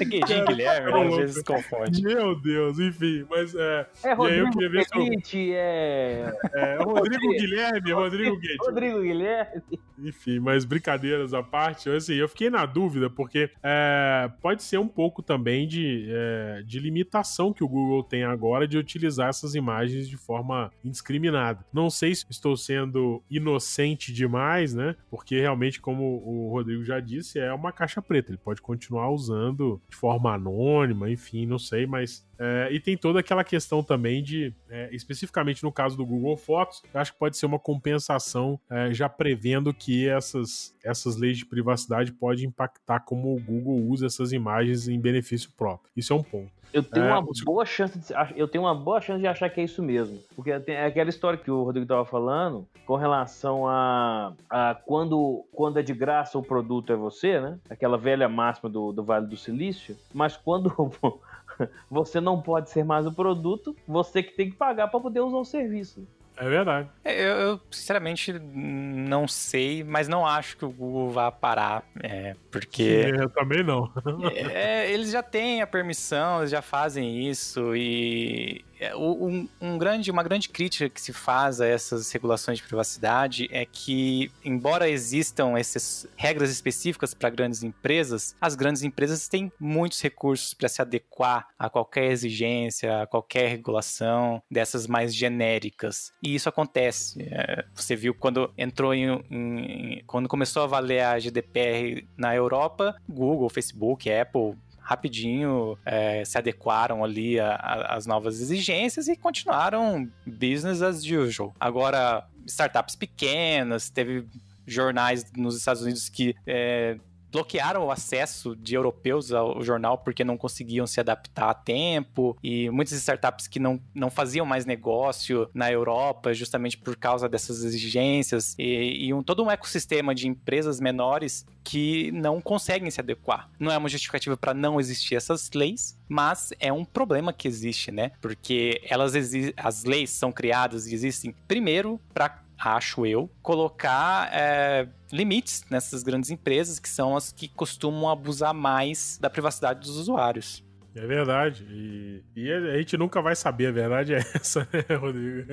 [0.00, 1.08] é Guilherme, Guilherme, né?
[1.08, 2.02] às vezes confunde.
[2.02, 3.86] Meu Deus, enfim, mas é.
[4.04, 5.54] É Rodrigo eu ver se eu...
[5.54, 6.32] é...
[6.54, 6.76] é.
[6.82, 8.58] Rodrigo Guilherme, Rodrigo Guedes.
[8.60, 9.62] Rodrigo Guilherme.
[9.98, 14.86] Enfim, mas brincadeiras à parte, assim, eu fiquei na dúvida, porque é, pode ser um
[14.86, 20.08] pouco também de, é, de limitação que o Google tem agora de utilizar essas imagens
[20.08, 21.64] de forma indiscriminada.
[21.72, 24.94] Não sei se estou sendo inocente demais, né?
[25.10, 28.30] Porque realmente, como o Rodrigo já disse, é uma caixa preta.
[28.30, 33.20] Ele pode continuar usando de forma anônima, enfim, não sei, mas é, e tem toda
[33.20, 37.36] aquela questão também de, é, especificamente no caso do Google Fotos, eu acho que pode
[37.36, 43.34] ser uma compensação é, já prevendo que essas, essas leis de privacidade podem impactar como
[43.34, 45.90] o Google usa essas imagens em benefício próprio.
[45.96, 46.58] Isso é um ponto.
[46.72, 49.60] Eu tenho é, uma boa chance de, eu tenho uma boa chance de achar que
[49.60, 54.34] é isso mesmo, porque é aquela história que o Rodrigo estava falando com relação a,
[54.50, 57.58] a, quando quando é de graça o produto é você, né?
[57.70, 60.70] Aquela velha máxima do, do Vale do Silício, mas quando
[61.90, 65.38] você não pode ser mais o produto, você que tem que pagar para poder usar
[65.38, 66.06] o serviço.
[66.40, 66.88] É verdade.
[67.04, 72.36] É, eu, eu, sinceramente não sei, mas não acho que o Google vá parar, é,
[72.48, 73.02] porque...
[73.02, 73.90] Sim, eu também não.
[74.54, 78.64] é, eles já têm a permissão, eles já fazem isso e
[78.94, 83.64] um, um, grande, uma grande crítica que se faz a essas regulações de privacidade é
[83.64, 90.54] que, embora existam essas regras específicas para grandes empresas, as grandes empresas têm muitos recursos
[90.54, 96.12] para se adequar a qualquer exigência, a qualquer regulação dessas mais genéricas.
[96.22, 97.22] E isso acontece.
[97.30, 102.94] É, você viu quando entrou em, em, quando começou a valer a GDPR na Europa,
[103.08, 104.56] Google, Facebook, Apple
[104.88, 111.54] rapidinho é, se adequaram ali às novas exigências e continuaram business as usual.
[111.60, 114.24] Agora, startups pequenas, teve
[114.66, 116.96] jornais nos Estados Unidos que é,
[117.30, 122.70] bloquearam o acesso de europeus ao jornal porque não conseguiam se adaptar a tempo e
[122.70, 128.54] muitas startups que não, não faziam mais negócio na Europa justamente por causa dessas exigências
[128.58, 133.50] e, e um, todo um ecossistema de empresas menores que não conseguem se adequar.
[133.58, 137.90] Não é uma justificativa para não existir essas leis, mas é um problema que existe,
[137.90, 138.12] né?
[138.22, 139.12] Porque elas
[139.56, 146.30] as leis são criadas e existem primeiro para acho eu, colocar é, limites nessas grandes
[146.30, 150.64] empresas que são as que costumam abusar mais da privacidade dos usuários.
[150.94, 151.64] É verdade.
[151.70, 155.52] E, e, a gente nunca vai saber, a verdade é essa, né, Rodrigo?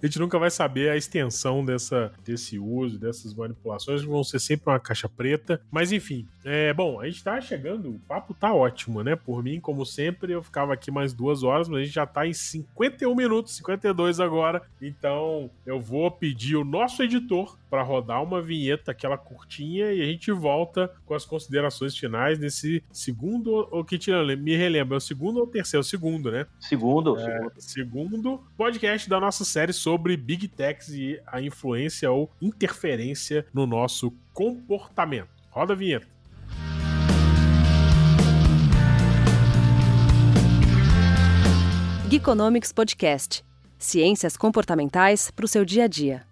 [0.00, 4.70] A gente nunca vai saber a extensão dessa, desse uso, dessas manipulações, vão ser sempre
[4.70, 5.60] uma caixa preta.
[5.70, 9.16] Mas enfim, é bom, a gente tá chegando, o papo tá ótimo, né?
[9.16, 12.26] Por mim, como sempre, eu ficava aqui mais duas horas, mas a gente já tá
[12.26, 14.62] em 51 minutos, 52 agora.
[14.80, 20.04] Então eu vou pedir o nosso editor para rodar uma vinheta, aquela curtinha, e a
[20.04, 23.68] gente volta com as considerações finais nesse segundo.
[23.70, 23.96] O que
[24.50, 25.80] me relembra, é o segundo ou o terceiro?
[25.80, 26.46] É o segundo, né?
[26.58, 27.52] Segundo, é, segundo.
[27.58, 34.12] Segundo podcast da nossa série sobre Big Techs e a influência ou interferência no nosso
[34.32, 35.28] comportamento.
[35.50, 36.06] Roda a vinheta.
[42.08, 43.44] Geekonomics Podcast.
[43.78, 46.29] Ciências comportamentais para o seu dia a dia.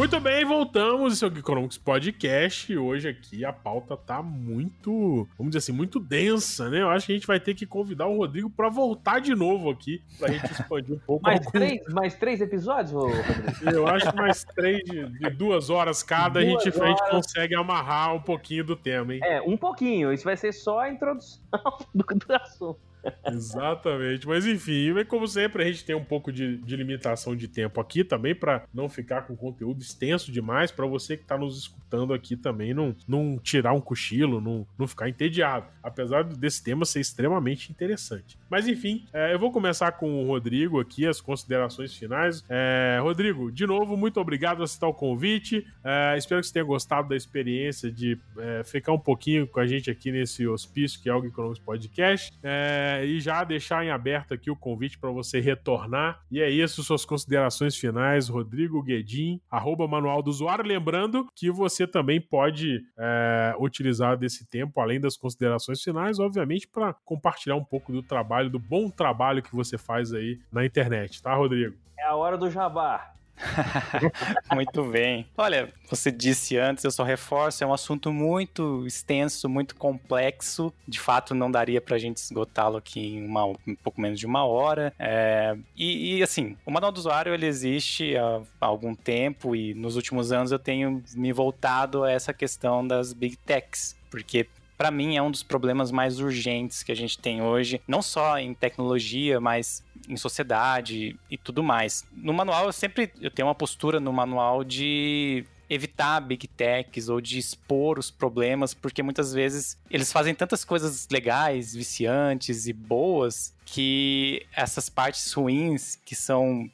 [0.00, 1.12] Muito bem, voltamos.
[1.12, 2.74] Esse é o Geekonomics Podcast.
[2.74, 6.80] Hoje aqui a pauta tá muito, vamos dizer assim, muito densa, né?
[6.80, 9.68] Eu acho que a gente vai ter que convidar o Rodrigo para voltar de novo
[9.68, 11.22] aqui, pra gente expandir um pouco.
[11.22, 11.50] mais, algum...
[11.50, 13.70] três, mais três episódios, Rodrigo?
[13.70, 16.80] Eu acho que mais três de, de duas horas cada, duas a, gente, horas.
[16.80, 19.20] a gente consegue amarrar um pouquinho do tema, hein?
[19.22, 20.14] É, um pouquinho.
[20.14, 21.42] Isso vai ser só a introdução
[21.94, 22.89] do, do assunto.
[23.26, 24.26] Exatamente.
[24.26, 28.04] Mas enfim, como sempre, a gente tem um pouco de, de limitação de tempo aqui
[28.04, 32.36] também, para não ficar com conteúdo extenso demais, para você que está nos escutando aqui
[32.36, 35.66] também não, não tirar um cochilo, não, não ficar entediado.
[35.82, 38.38] Apesar desse tema ser extremamente interessante.
[38.48, 42.44] Mas enfim, é, eu vou começar com o Rodrigo aqui, as considerações finais.
[42.48, 45.66] É, Rodrigo, de novo, muito obrigado por aceitar o convite.
[45.84, 49.66] É, espero que você tenha gostado da experiência de é, ficar um pouquinho com a
[49.66, 52.32] gente aqui nesse hospício que é o Economics Podcast.
[52.42, 56.20] É, é, e já deixar em aberto aqui o convite para você retornar.
[56.30, 60.64] E é isso, suas considerações finais, Rodrigo Guedin, arroba manual do usuário.
[60.64, 66.94] Lembrando que você também pode é, utilizar desse tempo, além das considerações finais, obviamente, para
[67.04, 71.34] compartilhar um pouco do trabalho, do bom trabalho que você faz aí na internet, tá,
[71.34, 71.76] Rodrigo?
[71.98, 73.12] É a hora do jabá.
[74.52, 75.26] muito bem.
[75.36, 80.72] Olha, você disse antes, eu só reforço, é um assunto muito extenso, muito complexo.
[80.86, 84.44] De fato, não daria pra gente esgotá-lo aqui em uma, um pouco menos de uma
[84.44, 84.92] hora.
[84.98, 89.74] É, e, e, assim, o manual do usuário ele existe há, há algum tempo e
[89.74, 94.46] nos últimos anos eu tenho me voltado a essa questão das big techs, porque
[94.80, 98.38] para mim é um dos problemas mais urgentes que a gente tem hoje, não só
[98.38, 102.06] em tecnologia, mas em sociedade e tudo mais.
[102.14, 107.20] No manual eu sempre eu tenho uma postura no manual de evitar big techs ou
[107.20, 113.54] de expor os problemas, porque muitas vezes eles fazem tantas coisas legais, viciantes e boas
[113.66, 116.70] que essas partes ruins que são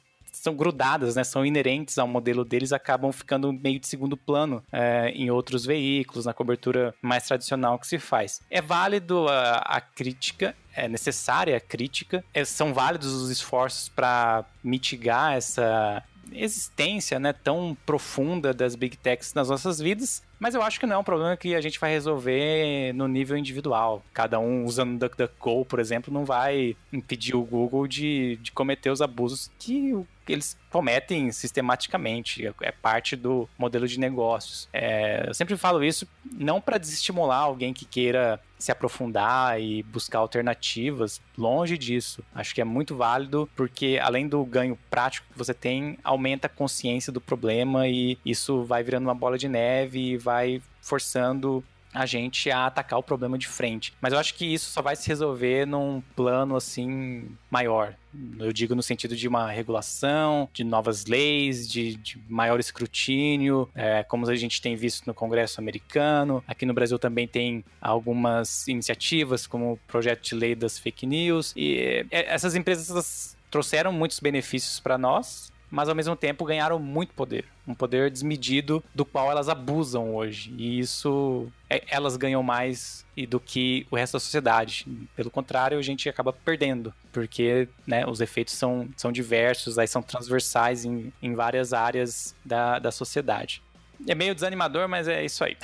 [0.47, 5.09] são grudadas, né, são inerentes ao modelo deles, acabam ficando meio de segundo plano é,
[5.09, 8.41] em outros veículos, na cobertura mais tradicional que se faz.
[8.49, 14.45] É válido a, a crítica, é necessária a crítica, é, são válidos os esforços para
[14.63, 16.01] mitigar essa
[16.31, 20.95] existência né, tão profunda das big techs nas nossas vidas, mas eu acho que não
[20.95, 24.03] é um problema que a gente vai resolver no nível individual.
[24.13, 29.01] Cada um usando DuckDuckGo, por exemplo, não vai impedir o Google de, de cometer os
[29.01, 29.93] abusos que
[30.27, 34.67] eles cometem sistematicamente, é parte do modelo de negócios.
[34.73, 40.19] É, eu sempre falo isso não para desestimular alguém que queira se aprofundar e buscar
[40.19, 42.23] alternativas, longe disso.
[42.33, 46.49] Acho que é muito válido porque além do ganho prático que você tem, aumenta a
[46.49, 52.05] consciência do problema e isso vai virando uma bola de neve e vai forçando a
[52.05, 53.93] gente a atacar o problema de frente.
[54.01, 57.95] Mas eu acho que isso só vai se resolver num plano assim maior.
[58.39, 64.03] Eu digo no sentido de uma regulação, de novas leis, de, de maior escrutínio, é,
[64.03, 66.43] como a gente tem visto no Congresso americano.
[66.47, 71.53] Aqui no Brasil também tem algumas iniciativas, como o projeto de lei das fake news.
[71.55, 77.13] E é, essas empresas trouxeram muitos benefícios para nós, mas ao mesmo tempo ganharam muito
[77.13, 77.45] poder.
[77.67, 80.53] Um poder desmedido do qual elas abusam hoje.
[80.57, 81.47] E isso.
[81.69, 84.87] É, elas ganham mais do que o resto da sociedade.
[85.15, 86.93] Pelo contrário, a gente acaba perdendo.
[87.11, 92.79] Porque né, os efeitos são, são diversos, aí são transversais em, em várias áreas da,
[92.79, 93.61] da sociedade.
[94.07, 95.57] É meio desanimador, mas é isso aí.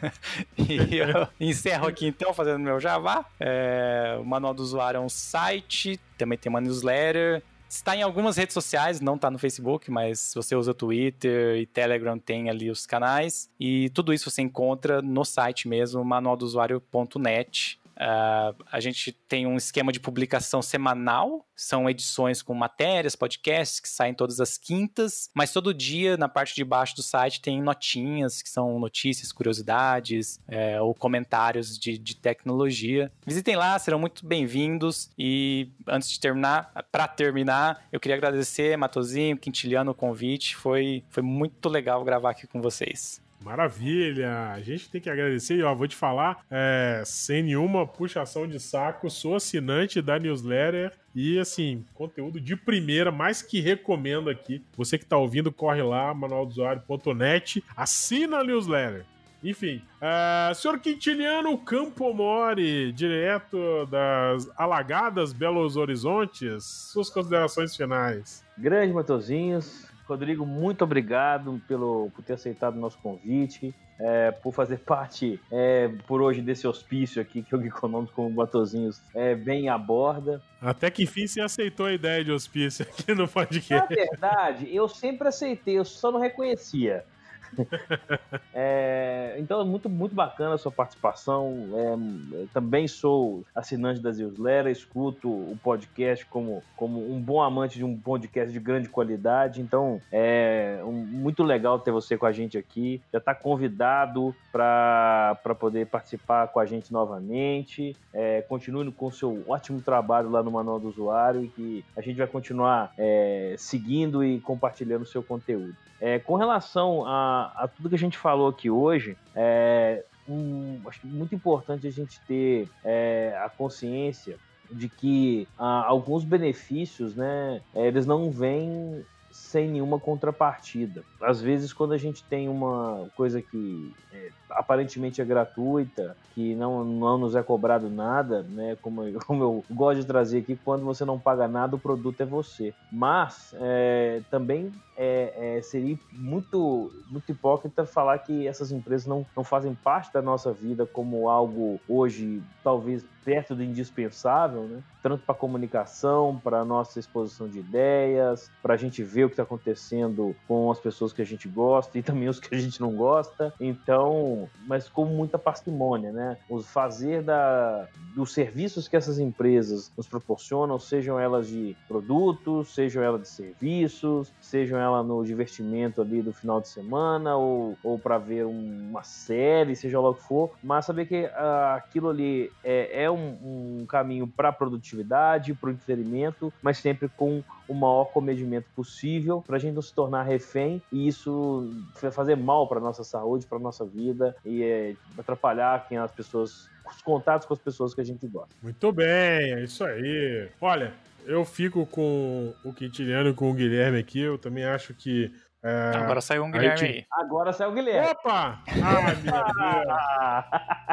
[0.56, 3.24] e eu encerro aqui então, fazendo meu Java.
[3.38, 8.36] É, o Manual do Usuário é um site, também tem uma newsletter, Está em algumas
[8.36, 12.70] redes sociais, não está no Facebook, mas se você usa Twitter e Telegram, tem ali
[12.70, 13.50] os canais.
[13.58, 17.80] E tudo isso você encontra no site mesmo, manualdosuário.net.
[17.96, 23.88] Uh, a gente tem um esquema de publicação semanal, são edições com matérias, podcasts que
[23.88, 28.42] saem todas as quintas, mas todo dia na parte de baixo do site tem notinhas
[28.42, 33.10] que são notícias, curiosidades é, ou comentários de, de tecnologia.
[33.26, 35.10] Visitem lá, serão muito bem-vindos.
[35.18, 41.22] E antes de terminar, para terminar, eu queria agradecer Matozinho, Quintiliano o convite, foi, foi
[41.22, 43.24] muito legal gravar aqui com vocês.
[43.46, 44.50] Maravilha!
[44.50, 48.58] A gente tem que agradecer e ó, vou te falar, é, sem nenhuma puxação de
[48.58, 54.64] saco, sou assinante da newsletter e assim, conteúdo de primeira, mais que recomendo aqui.
[54.76, 59.04] Você que está ouvindo, corre lá, manualdosuário.net, assina a newsletter.
[59.44, 68.44] Enfim, uh, senhor Quintiliano Campomori, direto das alagadas Belos Horizontes, suas considerações finais.
[68.58, 74.78] Grande Matozinhos, Rodrigo, muito obrigado pelo, por ter aceitado o nosso convite, é, por fazer
[74.86, 79.68] parte é, por hoje desse hospício aqui que o Econômico com o Batozinhos é, bem
[79.68, 80.40] aborda.
[80.60, 83.72] Até que enfim você aceitou a ideia de hospício aqui no podcast.
[83.72, 87.04] Na verdade, eu sempre aceitei, eu só não reconhecia.
[88.54, 91.68] é, então, muito, muito bacana a sua participação.
[91.74, 97.84] É, também sou assinante da newsletter, escuto o podcast como, como um bom amante de
[97.84, 99.60] um podcast de grande qualidade.
[99.60, 103.00] Então, é um, muito legal ter você com a gente aqui.
[103.12, 107.96] Já está convidado para poder participar com a gente novamente.
[108.12, 112.00] É, continue com o seu ótimo trabalho lá no Manual do Usuário e que a
[112.00, 115.76] gente vai continuar é, seguindo e compartilhando o seu conteúdo.
[116.00, 121.06] É, com relação a, a, tudo que a gente falou aqui hoje, é, um, acho
[121.06, 124.38] muito importante a gente ter é, a consciência
[124.70, 129.04] de que ah, alguns benefícios, né, eles não vêm
[129.46, 131.04] sem nenhuma contrapartida.
[131.20, 136.84] Às vezes, quando a gente tem uma coisa que é, aparentemente é gratuita, que não,
[136.84, 138.76] não nos é cobrado nada, né?
[138.82, 142.26] Como, como eu gosto de trazer aqui, quando você não paga nada, o produto é
[142.26, 142.74] você.
[142.90, 149.44] Mas é, também é, é, seria muito, muito hipócrita falar que essas empresas não, não
[149.44, 154.80] fazem parte da nossa vida como algo hoje, talvez perto do indispensável, né?
[155.02, 159.42] tanto para comunicação, para nossa exposição de ideias, para a gente ver o que está
[159.42, 162.94] acontecendo com as pessoas que a gente gosta e também os que a gente não
[162.94, 163.52] gosta.
[163.60, 166.36] Então, mas com muita parcimônia, né?
[166.48, 173.02] O fazer da, dos serviços que essas empresas nos proporcionam, sejam elas de produtos, sejam
[173.02, 178.18] elas de serviços, sejam elas no divertimento ali do final de semana ou, ou para
[178.18, 183.04] ver uma série, seja lá o que for, mas saber que uh, aquilo ali é,
[183.04, 188.68] é um, um caminho para produtividade, para o entretenimento, mas sempre com o maior comedimento
[188.74, 193.46] possível para a gente não se tornar refém e isso fazer mal para nossa saúde,
[193.46, 198.00] para nossa vida e é, atrapalhar quem as pessoas, os contatos com as pessoas que
[198.00, 198.54] a gente gosta.
[198.62, 200.48] Muito bem, é isso aí.
[200.60, 200.92] Olha,
[201.26, 204.20] eu fico com o Quintiliano e com o Guilherme aqui.
[204.20, 205.32] Eu também acho que
[205.66, 206.94] é, Agora saiu um Guilherme aí.
[206.94, 207.06] aí.
[207.12, 208.08] Agora saiu o Guilherme.
[208.10, 208.62] Opa!
[208.68, 209.34] Ai, meu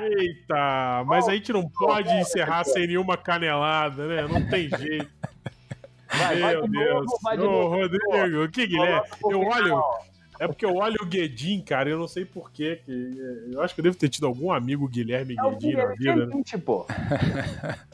[0.01, 0.19] Deus.
[0.19, 4.28] Eita, mas a gente não pode encerrar sem nenhuma canelada, né?
[4.28, 5.11] Não tem jeito.
[6.09, 7.05] Vai, Meu vai Deus.
[7.38, 9.07] Novo, Ô, Rodrigo, que Guilherme?
[9.30, 9.84] Eu olho.
[10.39, 12.82] É porque eu olho o Guedin, cara, eu não sei porquê.
[13.51, 16.26] Eu acho que eu devo ter tido algum amigo Guilherme é Guedin na vida.
[16.26, 16.41] Né?
[16.43, 16.88] Tipo.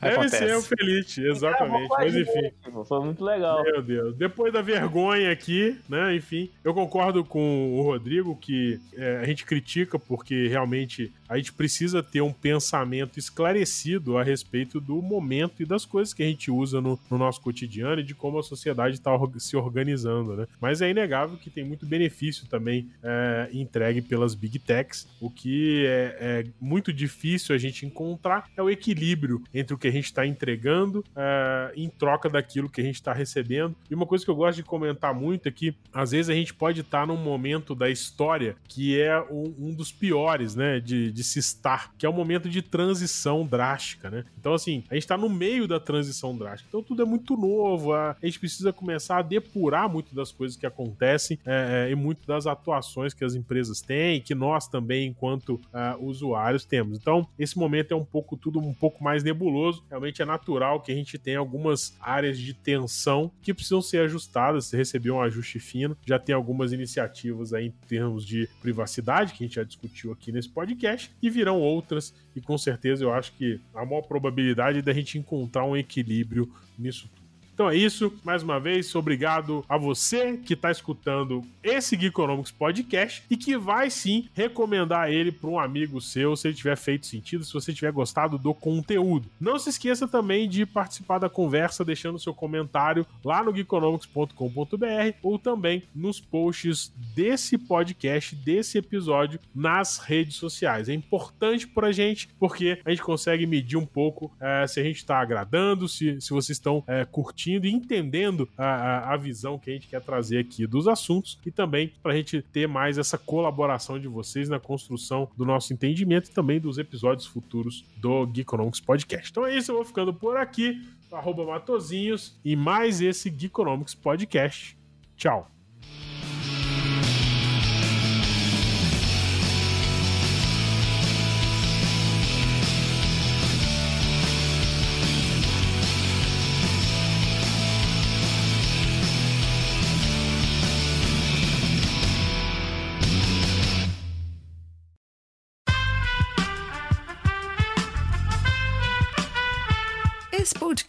[0.00, 0.38] Deve Acontece.
[0.38, 1.88] ser o Feliz, exatamente.
[1.88, 2.50] Mas enfim.
[2.86, 3.62] Foi muito legal.
[3.62, 4.16] Meu Deus.
[4.16, 6.14] Depois da vergonha aqui, né?
[6.14, 11.52] Enfim, eu concordo com o Rodrigo que é, a gente critica porque realmente a gente
[11.52, 16.50] precisa ter um pensamento esclarecido a respeito do momento e das coisas que a gente
[16.50, 20.46] usa no, no nosso cotidiano e de como a sociedade está se organizando, né?
[20.60, 25.08] Mas é inegável que tem muito benefício também é, entregue pelas big techs.
[25.20, 29.88] O que é, é, muito difícil a gente encontrar é o equilíbrio entre o que
[29.88, 33.74] a gente está entregando é, em troca daquilo que a gente está recebendo.
[33.90, 36.54] E uma coisa que eu gosto de comentar muito é que às vezes a gente
[36.54, 40.80] pode estar tá num momento da história que é um, um dos piores, né?
[40.80, 44.24] De, de se estar, que é um momento de transição drástica, né?
[44.38, 46.68] Então, assim, a gente está no meio da transição drástica.
[46.68, 47.94] Então, tudo é muito novo.
[47.94, 52.26] A, gente precisa começar a depurar muito das coisas que acontecem é, é, e muito
[52.26, 56.98] das atuações que as empresas têm, que nós também, enquanto é, usuários, temos.
[56.98, 59.86] Então, esse momento é um pouco tudo um pouco mais nebuloso.
[59.88, 64.66] Realmente é natural que a gente tenha algumas áreas de tensão que precisam ser ajustadas.
[64.66, 65.96] Você recebeu um ajuste fino.
[66.04, 70.30] Já tem algumas iniciativas aí em termos de privacidade, que a gente já discutiu aqui
[70.30, 74.82] nesse podcast e virão outras, e com certeza eu acho que a maior probabilidade é
[74.82, 77.25] da gente encontrar um equilíbrio nisso tudo.
[77.56, 78.12] Então é isso.
[78.22, 83.88] Mais uma vez, obrigado a você que está escutando esse Geekonomics Podcast e que vai
[83.88, 87.90] sim recomendar ele para um amigo seu, se ele tiver feito sentido, se você tiver
[87.92, 89.30] gostado do conteúdo.
[89.40, 95.38] Não se esqueça também de participar da conversa, deixando seu comentário lá no geekonomics.com.br ou
[95.38, 100.90] também nos posts desse podcast, desse episódio nas redes sociais.
[100.90, 104.82] É importante para a gente porque a gente consegue medir um pouco é, se a
[104.82, 109.58] gente está agradando, se, se vocês estão é, curtindo e entendendo a, a, a, visão
[109.58, 112.98] que a gente quer trazer aqui dos assuntos e também para a gente ter mais
[112.98, 118.28] essa colaboração de vocês na construção do nosso entendimento e também dos episódios futuros do
[118.32, 119.30] Geekonomics Podcast.
[119.30, 124.76] Então é isso, eu vou ficando por aqui, arroba Matozinhos e mais esse Geekonomics Podcast.
[125.16, 125.55] Tchau!